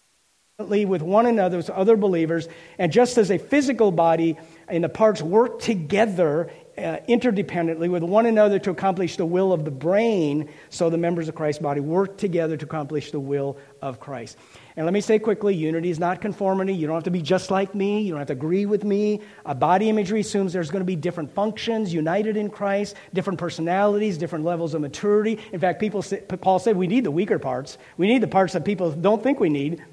with 0.60 1.02
one 1.02 1.26
another, 1.26 1.58
with 1.58 1.72
other 1.72 1.98
believers. 1.98 2.48
And 2.78 2.92
just 2.92 3.18
as 3.18 3.32
a 3.32 3.40
physical 3.40 3.92
body 3.92 4.38
and 4.68 4.84
the 4.84 4.90
parts 4.90 5.20
work 5.20 5.60
together 5.60 6.52
uh, 6.78 6.98
interdependently 7.10 7.90
with 7.90 8.04
one 8.04 8.28
another 8.28 8.60
to 8.60 8.70
accomplish 8.70 9.18
the 9.18 9.26
will 9.26 9.52
of 9.52 9.66
the 9.66 9.72
brain, 9.72 10.48
so 10.70 10.92
the 10.92 10.98
members 10.98 11.28
of 11.28 11.34
Christ's 11.34 11.64
body 11.64 11.82
work 11.82 12.18
together 12.18 12.56
to 12.56 12.66
accomplish 12.66 13.10
the 13.10 13.20
will 13.20 13.58
of 13.82 14.00
Christ. 14.00 14.38
And 14.76 14.86
let 14.86 14.94
me 14.94 15.02
say 15.02 15.18
quickly 15.18 15.56
unity 15.56 15.90
is 15.90 15.98
not 15.98 16.22
conformity. 16.22 16.76
You 16.76 16.86
don't 16.86 16.98
have 16.98 17.04
to 17.06 17.12
be 17.12 17.24
just 17.24 17.50
like 17.50 17.74
me, 17.74 18.02
you 18.02 18.12
don't 18.12 18.20
have 18.20 18.28
to 18.28 18.34
agree 18.34 18.68
with 18.68 18.84
me. 18.84 19.22
A 19.48 19.56
body 19.56 19.90
imagery 19.90 20.20
assumes 20.20 20.54
there's 20.54 20.70
going 20.70 20.82
to 20.82 20.86
be 20.86 20.96
different 20.96 21.34
functions 21.34 21.92
united 21.92 22.38
in 22.38 22.52
Christ, 22.52 22.96
different 23.12 23.40
personalities, 23.40 24.20
different 24.20 24.46
levels 24.46 24.76
of 24.76 24.82
maturity. 24.82 25.40
In 25.52 25.60
fact, 25.60 25.80
people 25.80 26.04
say, 26.04 26.22
Paul 26.22 26.60
said 26.60 26.78
we 26.78 26.86
need 26.86 27.06
the 27.06 27.12
weaker 27.12 27.40
parts. 27.40 27.80
We 27.98 28.06
need 28.06 28.22
the 28.22 28.28
parts 28.28 28.54
that 28.54 28.66
people 28.66 28.92
don't 28.92 29.24
think 29.24 29.40
we 29.40 29.50
need. 29.50 29.84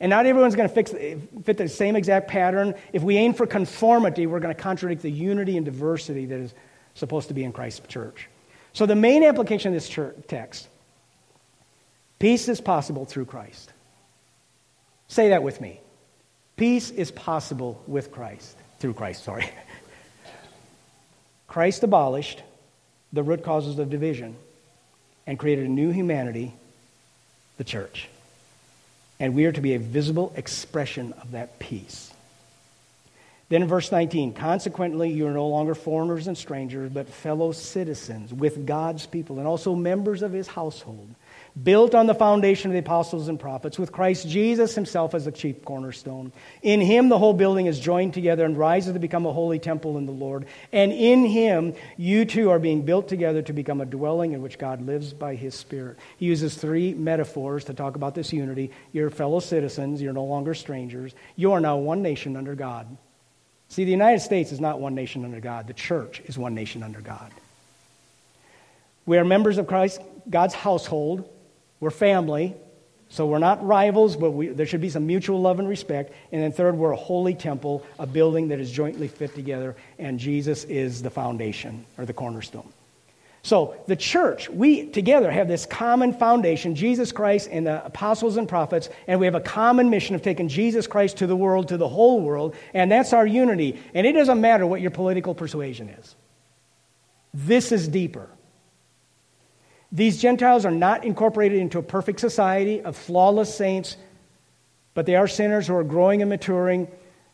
And 0.00 0.10
not 0.10 0.26
everyone's 0.26 0.56
going 0.56 0.68
to 0.68 0.74
fix, 0.74 0.90
fit 0.90 1.56
the 1.56 1.68
same 1.68 1.96
exact 1.96 2.28
pattern. 2.28 2.74
If 2.92 3.02
we 3.02 3.16
aim 3.16 3.32
for 3.32 3.46
conformity, 3.46 4.26
we're 4.26 4.40
going 4.40 4.54
to 4.54 4.60
contradict 4.60 5.02
the 5.02 5.10
unity 5.10 5.56
and 5.56 5.64
diversity 5.64 6.26
that 6.26 6.38
is 6.38 6.54
supposed 6.94 7.28
to 7.28 7.34
be 7.34 7.44
in 7.44 7.52
Christ's 7.52 7.86
church. 7.86 8.28
So, 8.72 8.86
the 8.86 8.96
main 8.96 9.22
application 9.22 9.72
of 9.72 9.74
this 9.74 9.88
church 9.88 10.16
text 10.26 10.68
peace 12.18 12.48
is 12.48 12.60
possible 12.60 13.04
through 13.04 13.26
Christ. 13.26 13.72
Say 15.08 15.28
that 15.28 15.42
with 15.42 15.60
me. 15.60 15.80
Peace 16.56 16.90
is 16.90 17.10
possible 17.10 17.82
with 17.86 18.10
Christ. 18.10 18.56
Through 18.78 18.94
Christ, 18.94 19.24
sorry. 19.24 19.48
Christ 21.46 21.82
abolished 21.82 22.42
the 23.12 23.22
root 23.22 23.44
causes 23.44 23.78
of 23.78 23.90
division 23.90 24.36
and 25.26 25.38
created 25.38 25.66
a 25.66 25.68
new 25.68 25.90
humanity, 25.90 26.52
the 27.58 27.64
church. 27.64 28.08
And 29.24 29.34
we 29.34 29.46
are 29.46 29.52
to 29.52 29.60
be 29.62 29.72
a 29.72 29.78
visible 29.78 30.34
expression 30.36 31.14
of 31.14 31.30
that 31.30 31.58
peace. 31.58 32.12
Then 33.50 33.62
in 33.62 33.68
verse 33.68 33.92
19, 33.92 34.32
consequently, 34.32 35.10
you 35.10 35.26
are 35.26 35.32
no 35.32 35.48
longer 35.48 35.74
foreigners 35.74 36.26
and 36.28 36.36
strangers, 36.36 36.90
but 36.90 37.08
fellow 37.08 37.52
citizens 37.52 38.32
with 38.32 38.66
God's 38.66 39.06
people 39.06 39.38
and 39.38 39.46
also 39.46 39.74
members 39.74 40.22
of 40.22 40.32
his 40.32 40.48
household 40.48 41.14
built 41.62 41.94
on 41.94 42.06
the 42.06 42.14
foundation 42.14 42.70
of 42.70 42.72
the 42.72 42.80
apostles 42.80 43.28
and 43.28 43.38
prophets, 43.38 43.78
with 43.78 43.92
Christ 43.92 44.28
Jesus 44.28 44.74
himself 44.74 45.14
as 45.14 45.24
the 45.24 45.32
chief 45.32 45.64
cornerstone. 45.64 46.32
In 46.62 46.80
him, 46.80 47.08
the 47.08 47.18
whole 47.18 47.32
building 47.32 47.66
is 47.66 47.78
joined 47.78 48.14
together 48.14 48.44
and 48.44 48.56
rises 48.56 48.92
to 48.92 48.98
become 48.98 49.24
a 49.24 49.32
holy 49.32 49.58
temple 49.58 49.96
in 49.96 50.06
the 50.06 50.12
Lord. 50.12 50.46
And 50.72 50.92
in 50.92 51.24
him, 51.24 51.74
you 51.96 52.24
too 52.24 52.50
are 52.50 52.58
being 52.58 52.82
built 52.82 53.08
together 53.08 53.42
to 53.42 53.52
become 53.52 53.80
a 53.80 53.86
dwelling 53.86 54.32
in 54.32 54.42
which 54.42 54.58
God 54.58 54.82
lives 54.82 55.12
by 55.12 55.36
his 55.36 55.54
Spirit. 55.54 55.98
He 56.16 56.26
uses 56.26 56.56
three 56.56 56.92
metaphors 56.92 57.64
to 57.64 57.74
talk 57.74 57.94
about 57.94 58.14
this 58.14 58.32
unity. 58.32 58.72
You're 58.92 59.10
fellow 59.10 59.40
citizens, 59.40 60.02
you're 60.02 60.12
no 60.12 60.24
longer 60.24 60.54
strangers. 60.54 61.14
You 61.36 61.52
are 61.52 61.60
now 61.60 61.76
one 61.76 62.02
nation 62.02 62.36
under 62.36 62.56
God. 62.56 62.96
See, 63.68 63.84
the 63.84 63.90
United 63.90 64.20
States 64.20 64.52
is 64.52 64.60
not 64.60 64.80
one 64.80 64.94
nation 64.94 65.24
under 65.24 65.40
God, 65.40 65.66
the 65.66 65.74
church 65.74 66.20
is 66.26 66.38
one 66.38 66.54
nation 66.54 66.82
under 66.82 67.00
God. 67.00 67.32
We 69.06 69.18
are 69.18 69.24
members 69.24 69.58
of 69.58 69.66
Christ, 69.66 70.00
God's 70.28 70.54
household. 70.54 71.28
We're 71.80 71.90
family, 71.90 72.54
so 73.10 73.26
we're 73.26 73.38
not 73.38 73.64
rivals, 73.64 74.16
but 74.16 74.30
we, 74.30 74.48
there 74.48 74.64
should 74.64 74.80
be 74.80 74.88
some 74.88 75.06
mutual 75.06 75.40
love 75.40 75.58
and 75.58 75.68
respect. 75.68 76.14
And 76.32 76.42
then, 76.42 76.52
third, 76.52 76.76
we're 76.76 76.92
a 76.92 76.96
holy 76.96 77.34
temple, 77.34 77.84
a 77.98 78.06
building 78.06 78.48
that 78.48 78.58
is 78.58 78.70
jointly 78.70 79.08
fit 79.08 79.34
together, 79.34 79.76
and 79.98 80.18
Jesus 80.18 80.64
is 80.64 81.02
the 81.02 81.10
foundation 81.10 81.84
or 81.98 82.06
the 82.06 82.12
cornerstone. 82.12 82.72
So, 83.44 83.76
the 83.86 83.94
church, 83.94 84.48
we 84.48 84.86
together 84.86 85.30
have 85.30 85.48
this 85.48 85.66
common 85.66 86.14
foundation 86.14 86.74
Jesus 86.74 87.12
Christ 87.12 87.50
and 87.52 87.66
the 87.66 87.84
apostles 87.84 88.38
and 88.38 88.48
prophets, 88.48 88.88
and 89.06 89.20
we 89.20 89.26
have 89.26 89.34
a 89.34 89.40
common 89.40 89.90
mission 89.90 90.14
of 90.14 90.22
taking 90.22 90.48
Jesus 90.48 90.86
Christ 90.86 91.18
to 91.18 91.26
the 91.26 91.36
world, 91.36 91.68
to 91.68 91.76
the 91.76 91.86
whole 91.86 92.22
world, 92.22 92.56
and 92.72 92.90
that's 92.90 93.12
our 93.12 93.26
unity. 93.26 93.78
And 93.92 94.06
it 94.06 94.12
doesn't 94.12 94.40
matter 94.40 94.66
what 94.66 94.80
your 94.80 94.90
political 94.90 95.34
persuasion 95.34 95.90
is, 95.90 96.16
this 97.34 97.70
is 97.70 97.86
deeper. 97.86 98.30
These 99.92 100.22
Gentiles 100.22 100.64
are 100.64 100.70
not 100.70 101.04
incorporated 101.04 101.58
into 101.58 101.78
a 101.78 101.82
perfect 101.82 102.20
society 102.20 102.80
of 102.80 102.96
flawless 102.96 103.54
saints, 103.54 103.98
but 104.94 105.04
they 105.04 105.16
are 105.16 105.28
sinners 105.28 105.66
who 105.66 105.76
are 105.76 105.84
growing 105.84 106.22
and 106.22 106.30
maturing. 106.30 106.88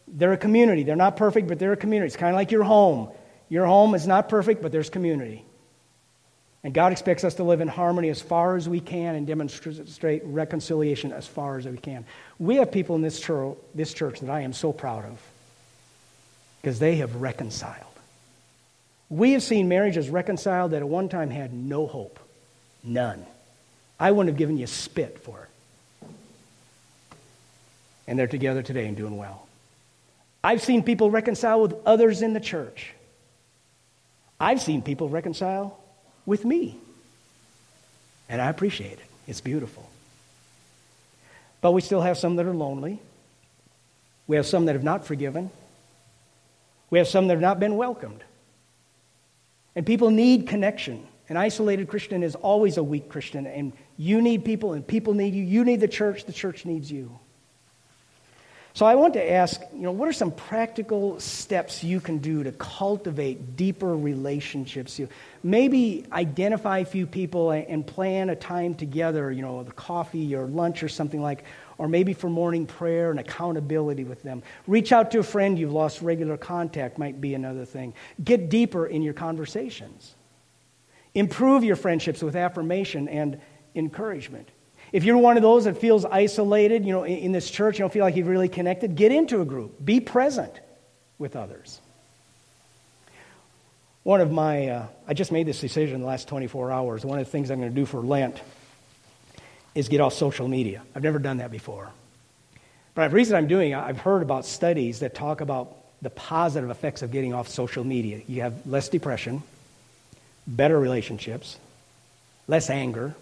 They're 0.09 0.33
a 0.33 0.37
community. 0.37 0.83
They're 0.83 0.97
not 0.97 1.17
perfect, 1.17 1.47
but 1.47 1.61
they're 1.61 1.75
a 1.75 1.77
community. 1.77 2.09
It's 2.09 2.17
kind 2.17 2.35
of 2.35 2.37
like 2.37 2.51
your 2.51 2.65
home. 2.65 3.11
Your 3.49 3.65
home 3.65 3.95
is 3.95 4.09
not 4.09 4.29
perfect, 4.29 4.61
but 4.61 4.73
there's 4.73 4.91
community. 4.91 5.45
And 6.63 6.75
God 6.75 6.93
expects 6.93 7.25
us 7.25 7.35
to 7.35 7.43
live 7.43 7.63
in 7.63 7.69
harmony 7.69 8.11
as 8.11 8.21
far 8.21 8.57
as 8.57 8.69
we 8.69 8.81
can 8.81 9.15
and 9.15 9.27
demonstrate 9.27 10.23
reconciliation 10.25 11.13
as 11.13 11.27
far 11.27 11.57
as 11.57 11.67
we 11.67 11.79
can. 11.79 12.05
We 12.39 12.57
have 12.57 12.71
people 12.71 12.97
in 12.97 13.03
this 13.03 13.19
church, 13.19 13.57
this 13.75 13.95
church 13.95 14.21
that 14.21 14.29
I 14.29 14.41
am 14.41 14.53
so 14.53 14.73
proud 14.73 15.07
of 15.07 15.19
because 16.61 16.79
they 16.79 16.97
have 16.97 17.17
reconciled. 17.17 17.87
We 19.09 19.33
have 19.33 19.43
seen 19.43 19.69
marriages 19.69 20.11
reconciled 20.11 20.73
that 20.73 20.79
at 20.79 20.89
one 20.89 21.09
time 21.09 21.31
had 21.31 21.55
no 21.55 21.87
hope. 21.87 22.21
None. 22.85 23.25
I 23.99 24.11
wouldn't 24.11 24.29
have 24.29 24.39
given 24.39 24.59
you 24.59 24.67
spit 24.67 25.19
for 25.21 25.43
it. 25.43 26.09
And 28.07 28.19
they're 28.19 28.27
together 28.27 28.63
today 28.63 28.87
and 28.87 28.97
doing 28.97 29.17
well. 29.17 29.47
I've 30.45 30.63
seen 30.63 30.83
people 30.83 31.11
reconcile 31.11 31.63
with 31.63 31.75
others 31.87 32.23
in 32.23 32.35
the 32.35 32.41
church. 32.41 32.93
I've 34.39 34.61
seen 34.61 34.83
people 34.83 35.09
reconcile 35.09 35.80
with 36.31 36.45
me. 36.45 36.79
And 38.29 38.41
I 38.41 38.49
appreciate 38.49 38.93
it. 38.93 39.07
It's 39.27 39.41
beautiful. 39.41 39.91
But 41.61 41.73
we 41.73 41.81
still 41.81 42.01
have 42.01 42.17
some 42.17 42.37
that 42.37 42.47
are 42.47 42.55
lonely. 42.55 43.01
We 44.29 44.37
have 44.37 44.47
some 44.47 44.67
that 44.67 44.77
have 44.77 44.85
not 44.85 45.05
forgiven. 45.05 45.51
We 46.89 46.99
have 46.99 47.09
some 47.09 47.27
that 47.27 47.35
have 47.35 47.43
not 47.43 47.59
been 47.59 47.77
welcomed. 47.77 48.23
And 49.75 49.85
people 49.85 50.11
need 50.11 50.47
connection. 50.47 51.05
An 51.29 51.37
isolated 51.37 51.89
Christian 51.89 52.23
is 52.23 52.37
always 52.37 52.77
a 52.77 52.83
weak 52.83 53.09
Christian, 53.09 53.47
and 53.47 53.73
you 53.97 54.23
need 54.23 54.45
people, 54.45 54.73
and 54.73 54.87
people 54.87 55.15
need 55.15 55.35
you. 55.35 55.43
You 55.43 55.65
need 55.65 55.81
the 55.81 55.89
church, 55.89 56.25
the 56.25 56.33
church 56.33 56.65
needs 56.65 56.91
you. 56.91 57.19
So 58.73 58.87
I 58.87 58.95
want 58.95 59.15
to 59.15 59.33
ask, 59.33 59.61
you 59.75 59.83
know, 59.83 59.91
what 59.91 60.09
are 60.09 60.13
some 60.13 60.31
practical 60.31 61.19
steps 61.19 61.83
you 61.83 62.01
can 62.01 62.19
do 62.19 62.45
to 62.45 62.53
cultivate 62.53 63.57
deeper 63.57 63.97
relationships? 63.97 64.97
You 64.99 65.09
maybe 65.43 66.07
identify 66.13 66.79
a 66.79 66.85
few 66.85 67.07
people 67.07 67.51
and 67.51 67.85
plan 67.85 68.31
a 68.31 68.37
time 68.37 68.75
together, 68.75 69.33
you 69.33 69.43
know, 69.43 69.65
the 69.65 69.73
coffee 69.73 70.37
or 70.37 70.47
lunch 70.47 70.85
or 70.85 70.89
something 70.89 71.21
like, 71.21 71.45
or 71.79 71.89
maybe 71.89 72.13
for 72.13 72.31
morning 72.31 72.65
prayer 72.65 73.11
and 73.11 73.19
accountability 73.19 74.05
with 74.05 74.23
them. 74.23 74.43
Reach 74.69 74.93
out 74.93 75.11
to 75.11 75.19
a 75.19 75.25
friend 75.25 75.59
you've 75.59 75.73
lost 75.73 76.01
regular 76.01 76.37
contact 76.37 76.97
might 76.97 77.21
be 77.21 77.35
another 77.35 77.65
thing. 77.65 77.93
Get 78.23 78.51
deeper 78.51 78.87
in 78.87 79.03
your 79.03 79.15
conversations. 79.15 80.15
Improve 81.15 81.65
your 81.65 81.77
friendships 81.77 82.23
with 82.23 82.37
affirmation 82.37 83.09
and 83.09 83.41
encouragement. 83.75 84.49
If 84.93 85.05
you're 85.05 85.19
one 85.19 85.37
of 85.37 85.43
those 85.43 85.65
that 85.65 85.79
feels 85.79 86.05
isolated, 86.05 86.85
you 86.85 86.93
know, 86.93 87.05
in 87.05 87.33
this 87.33 87.51
church, 87.51 87.79
you 87.79 87.83
don't 87.83 87.93
feel 87.93 88.05
like 88.05 88.17
you've 88.17 88.27
really 88.27 88.49
connected, 88.49 88.97
get 88.97 89.13
into 89.13 89.41
a 89.41 89.45
group. 89.45 89.85
Be 89.85 90.01
present 90.01 90.53
with 91.19 91.37
others. 91.37 91.81
One 94.03 94.21
of 94.21 94.33
my, 94.33 94.69
uh, 94.69 94.87
I 95.07 95.15
just 95.15 95.31
made 95.31 95.47
this 95.47 95.61
decision 95.61 95.97
in 95.97 96.01
the 96.01 96.07
last 96.07 96.27
24 96.27 96.73
hours. 96.73 97.05
One 97.05 97.19
of 97.19 97.25
the 97.25 97.31
things 97.31 97.51
I'm 97.51 97.61
going 97.61 97.71
to 97.71 97.75
do 97.75 97.87
for 97.87 98.01
Lent 98.01 98.41
is 99.75 99.89
get 99.89 100.01
off 100.01 100.15
social 100.15 100.49
media. 100.49 100.83
I've 100.95 101.03
never 101.03 101.19
done 101.19 101.37
that 101.37 101.51
before. 101.51 101.91
But 102.95 103.09
the 103.09 103.15
reason 103.15 103.37
I'm 103.37 103.47
doing 103.47 103.73
it, 103.73 103.77
I've 103.77 103.99
heard 103.99 104.23
about 104.23 104.45
studies 104.45 105.01
that 105.01 105.15
talk 105.15 105.41
about 105.41 105.77
the 106.03 106.11
positive 106.11 106.71
effects 106.71 107.03
of 107.03 107.13
getting 107.13 107.35
off 107.35 107.49
social 107.49 107.85
media. 107.85 108.23
You 108.27 108.43
have 108.43 108.67
less 108.67 108.89
depression, 108.89 109.43
better 110.47 110.79
relationships, 110.79 111.59
less 112.49 112.71
anger, 112.71 113.15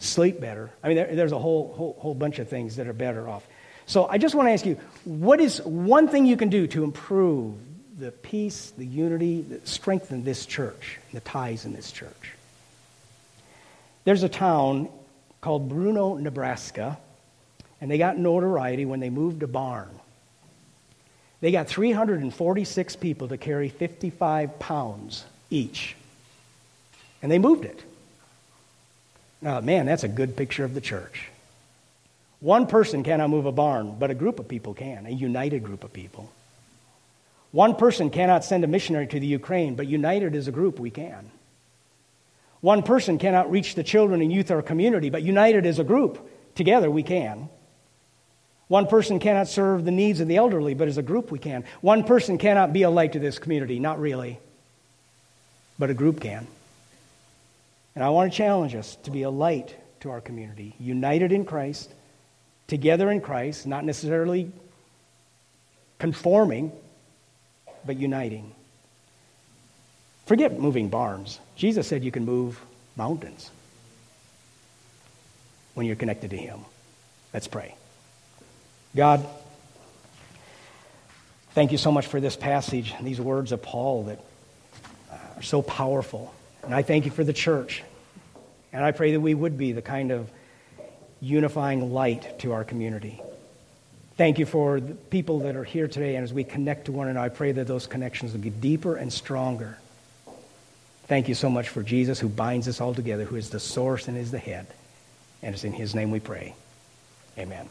sleep 0.00 0.40
better. 0.40 0.70
I 0.82 0.88
mean, 0.88 0.96
there, 0.96 1.14
there's 1.14 1.32
a 1.32 1.38
whole, 1.38 1.72
whole, 1.76 1.96
whole 1.98 2.14
bunch 2.14 2.40
of 2.40 2.48
things 2.48 2.76
that 2.76 2.88
are 2.88 2.92
better 2.92 3.28
off. 3.28 3.46
So 3.86 4.06
I 4.06 4.18
just 4.18 4.34
want 4.34 4.48
to 4.48 4.52
ask 4.52 4.66
you 4.66 4.76
what 5.04 5.40
is 5.40 5.60
one 5.62 6.08
thing 6.08 6.26
you 6.26 6.36
can 6.36 6.48
do 6.48 6.66
to 6.68 6.82
improve 6.84 7.54
the 7.98 8.10
peace, 8.10 8.72
the 8.76 8.86
unity, 8.86 9.42
the 9.42 9.60
strengthen 9.64 10.24
this 10.24 10.46
church, 10.46 10.98
the 11.12 11.20
ties 11.20 11.64
in 11.64 11.72
this 11.72 11.92
church? 11.92 12.34
There's 14.04 14.22
a 14.22 14.28
town 14.28 14.88
called 15.40 15.68
Bruno, 15.68 16.16
Nebraska, 16.16 16.98
and 17.80 17.90
they 17.90 17.98
got 17.98 18.18
notoriety 18.18 18.84
when 18.84 19.00
they 19.00 19.10
moved 19.10 19.42
a 19.42 19.46
barn. 19.46 19.90
They 21.40 21.52
got 21.52 21.68
346 21.68 22.96
people 22.96 23.28
to 23.28 23.38
carry 23.38 23.68
55 23.70 24.58
pounds 24.58 25.24
each 25.48 25.96
and 27.22 27.30
they 27.30 27.38
moved 27.38 27.64
it. 27.64 27.82
Now, 29.42 29.60
man, 29.60 29.86
that's 29.86 30.04
a 30.04 30.08
good 30.08 30.36
picture 30.36 30.64
of 30.64 30.74
the 30.74 30.80
church. 30.80 31.28
One 32.40 32.66
person 32.66 33.02
cannot 33.02 33.30
move 33.30 33.46
a 33.46 33.52
barn, 33.52 33.96
but 33.98 34.10
a 34.10 34.14
group 34.14 34.38
of 34.38 34.48
people 34.48 34.74
can, 34.74 35.06
a 35.06 35.10
united 35.10 35.62
group 35.62 35.84
of 35.84 35.92
people. 35.92 36.30
One 37.52 37.74
person 37.74 38.10
cannot 38.10 38.44
send 38.44 38.64
a 38.64 38.68
missionary 38.68 39.06
to 39.08 39.20
the 39.20 39.26
Ukraine, 39.26 39.74
but 39.74 39.86
united 39.86 40.34
as 40.34 40.48
a 40.48 40.52
group, 40.52 40.78
we 40.78 40.90
can. 40.90 41.30
One 42.60 42.82
person 42.82 43.18
cannot 43.18 43.50
reach 43.50 43.74
the 43.74 43.82
children 43.82 44.20
and 44.20 44.32
youth 44.32 44.50
of 44.50 44.56
our 44.56 44.62
community, 44.62 45.10
but 45.10 45.22
united 45.22 45.66
as 45.66 45.78
a 45.78 45.84
group, 45.84 46.30
together 46.54 46.90
we 46.90 47.02
can. 47.02 47.48
One 48.68 48.86
person 48.86 49.18
cannot 49.18 49.48
serve 49.48 49.84
the 49.84 49.90
needs 49.90 50.20
of 50.20 50.28
the 50.28 50.36
elderly, 50.36 50.74
but 50.74 50.86
as 50.86 50.98
a 50.98 51.02
group 51.02 51.30
we 51.30 51.38
can. 51.38 51.64
One 51.80 52.04
person 52.04 52.38
cannot 52.38 52.72
be 52.72 52.82
a 52.82 52.90
light 52.90 53.14
to 53.14 53.18
this 53.18 53.38
community, 53.38 53.80
not 53.80 53.98
really, 53.98 54.38
but 55.78 55.90
a 55.90 55.94
group 55.94 56.20
can. 56.20 56.46
And 57.94 58.04
I 58.04 58.10
want 58.10 58.32
to 58.32 58.36
challenge 58.36 58.74
us 58.74 58.96
to 59.04 59.10
be 59.10 59.22
a 59.22 59.30
light 59.30 59.74
to 60.00 60.10
our 60.10 60.20
community, 60.20 60.74
united 60.78 61.32
in 61.32 61.44
Christ, 61.44 61.92
together 62.66 63.10
in 63.10 63.20
Christ, 63.20 63.66
not 63.66 63.84
necessarily 63.84 64.50
conforming, 65.98 66.72
but 67.84 67.96
uniting. 67.96 68.52
Forget 70.26 70.58
moving 70.58 70.88
barns. 70.88 71.40
Jesus 71.56 71.86
said 71.86 72.04
you 72.04 72.12
can 72.12 72.24
move 72.24 72.60
mountains 72.96 73.50
when 75.74 75.86
you're 75.86 75.96
connected 75.96 76.30
to 76.30 76.36
Him. 76.36 76.60
Let's 77.34 77.48
pray. 77.48 77.74
God, 78.94 79.26
thank 81.52 81.72
you 81.72 81.78
so 81.78 81.92
much 81.92 82.06
for 82.06 82.20
this 82.20 82.36
passage, 82.36 82.94
these 83.00 83.20
words 83.20 83.52
of 83.52 83.62
Paul 83.62 84.04
that 84.04 84.20
are 85.36 85.42
so 85.42 85.62
powerful 85.62 86.32
And 86.62 86.74
I 86.74 86.82
thank 86.82 87.04
you 87.04 87.10
for 87.10 87.24
the 87.24 87.32
church. 87.32 87.82
And 88.72 88.84
I 88.84 88.92
pray 88.92 89.12
that 89.12 89.20
we 89.20 89.34
would 89.34 89.58
be 89.58 89.72
the 89.72 89.82
kind 89.82 90.10
of 90.12 90.30
unifying 91.20 91.92
light 91.92 92.38
to 92.40 92.52
our 92.52 92.64
community. 92.64 93.20
Thank 94.16 94.38
you 94.38 94.46
for 94.46 94.80
the 94.80 94.94
people 94.94 95.40
that 95.40 95.56
are 95.56 95.64
here 95.64 95.88
today. 95.88 96.16
And 96.16 96.24
as 96.24 96.32
we 96.32 96.44
connect 96.44 96.86
to 96.86 96.92
one 96.92 97.08
another, 97.08 97.24
I 97.24 97.28
pray 97.30 97.52
that 97.52 97.66
those 97.66 97.86
connections 97.86 98.32
will 98.32 98.40
be 98.40 98.50
deeper 98.50 98.96
and 98.96 99.12
stronger. 99.12 99.78
Thank 101.06 101.28
you 101.28 101.34
so 101.34 101.50
much 101.50 101.70
for 101.70 101.82
Jesus 101.82 102.20
who 102.20 102.28
binds 102.28 102.68
us 102.68 102.80
all 102.80 102.94
together, 102.94 103.24
who 103.24 103.36
is 103.36 103.50
the 103.50 103.58
source 103.58 104.08
and 104.08 104.16
is 104.16 104.30
the 104.30 104.38
head. 104.38 104.66
And 105.42 105.54
it's 105.54 105.64
in 105.64 105.72
his 105.72 105.94
name 105.94 106.10
we 106.10 106.20
pray. 106.20 106.54
Amen. 107.38 107.68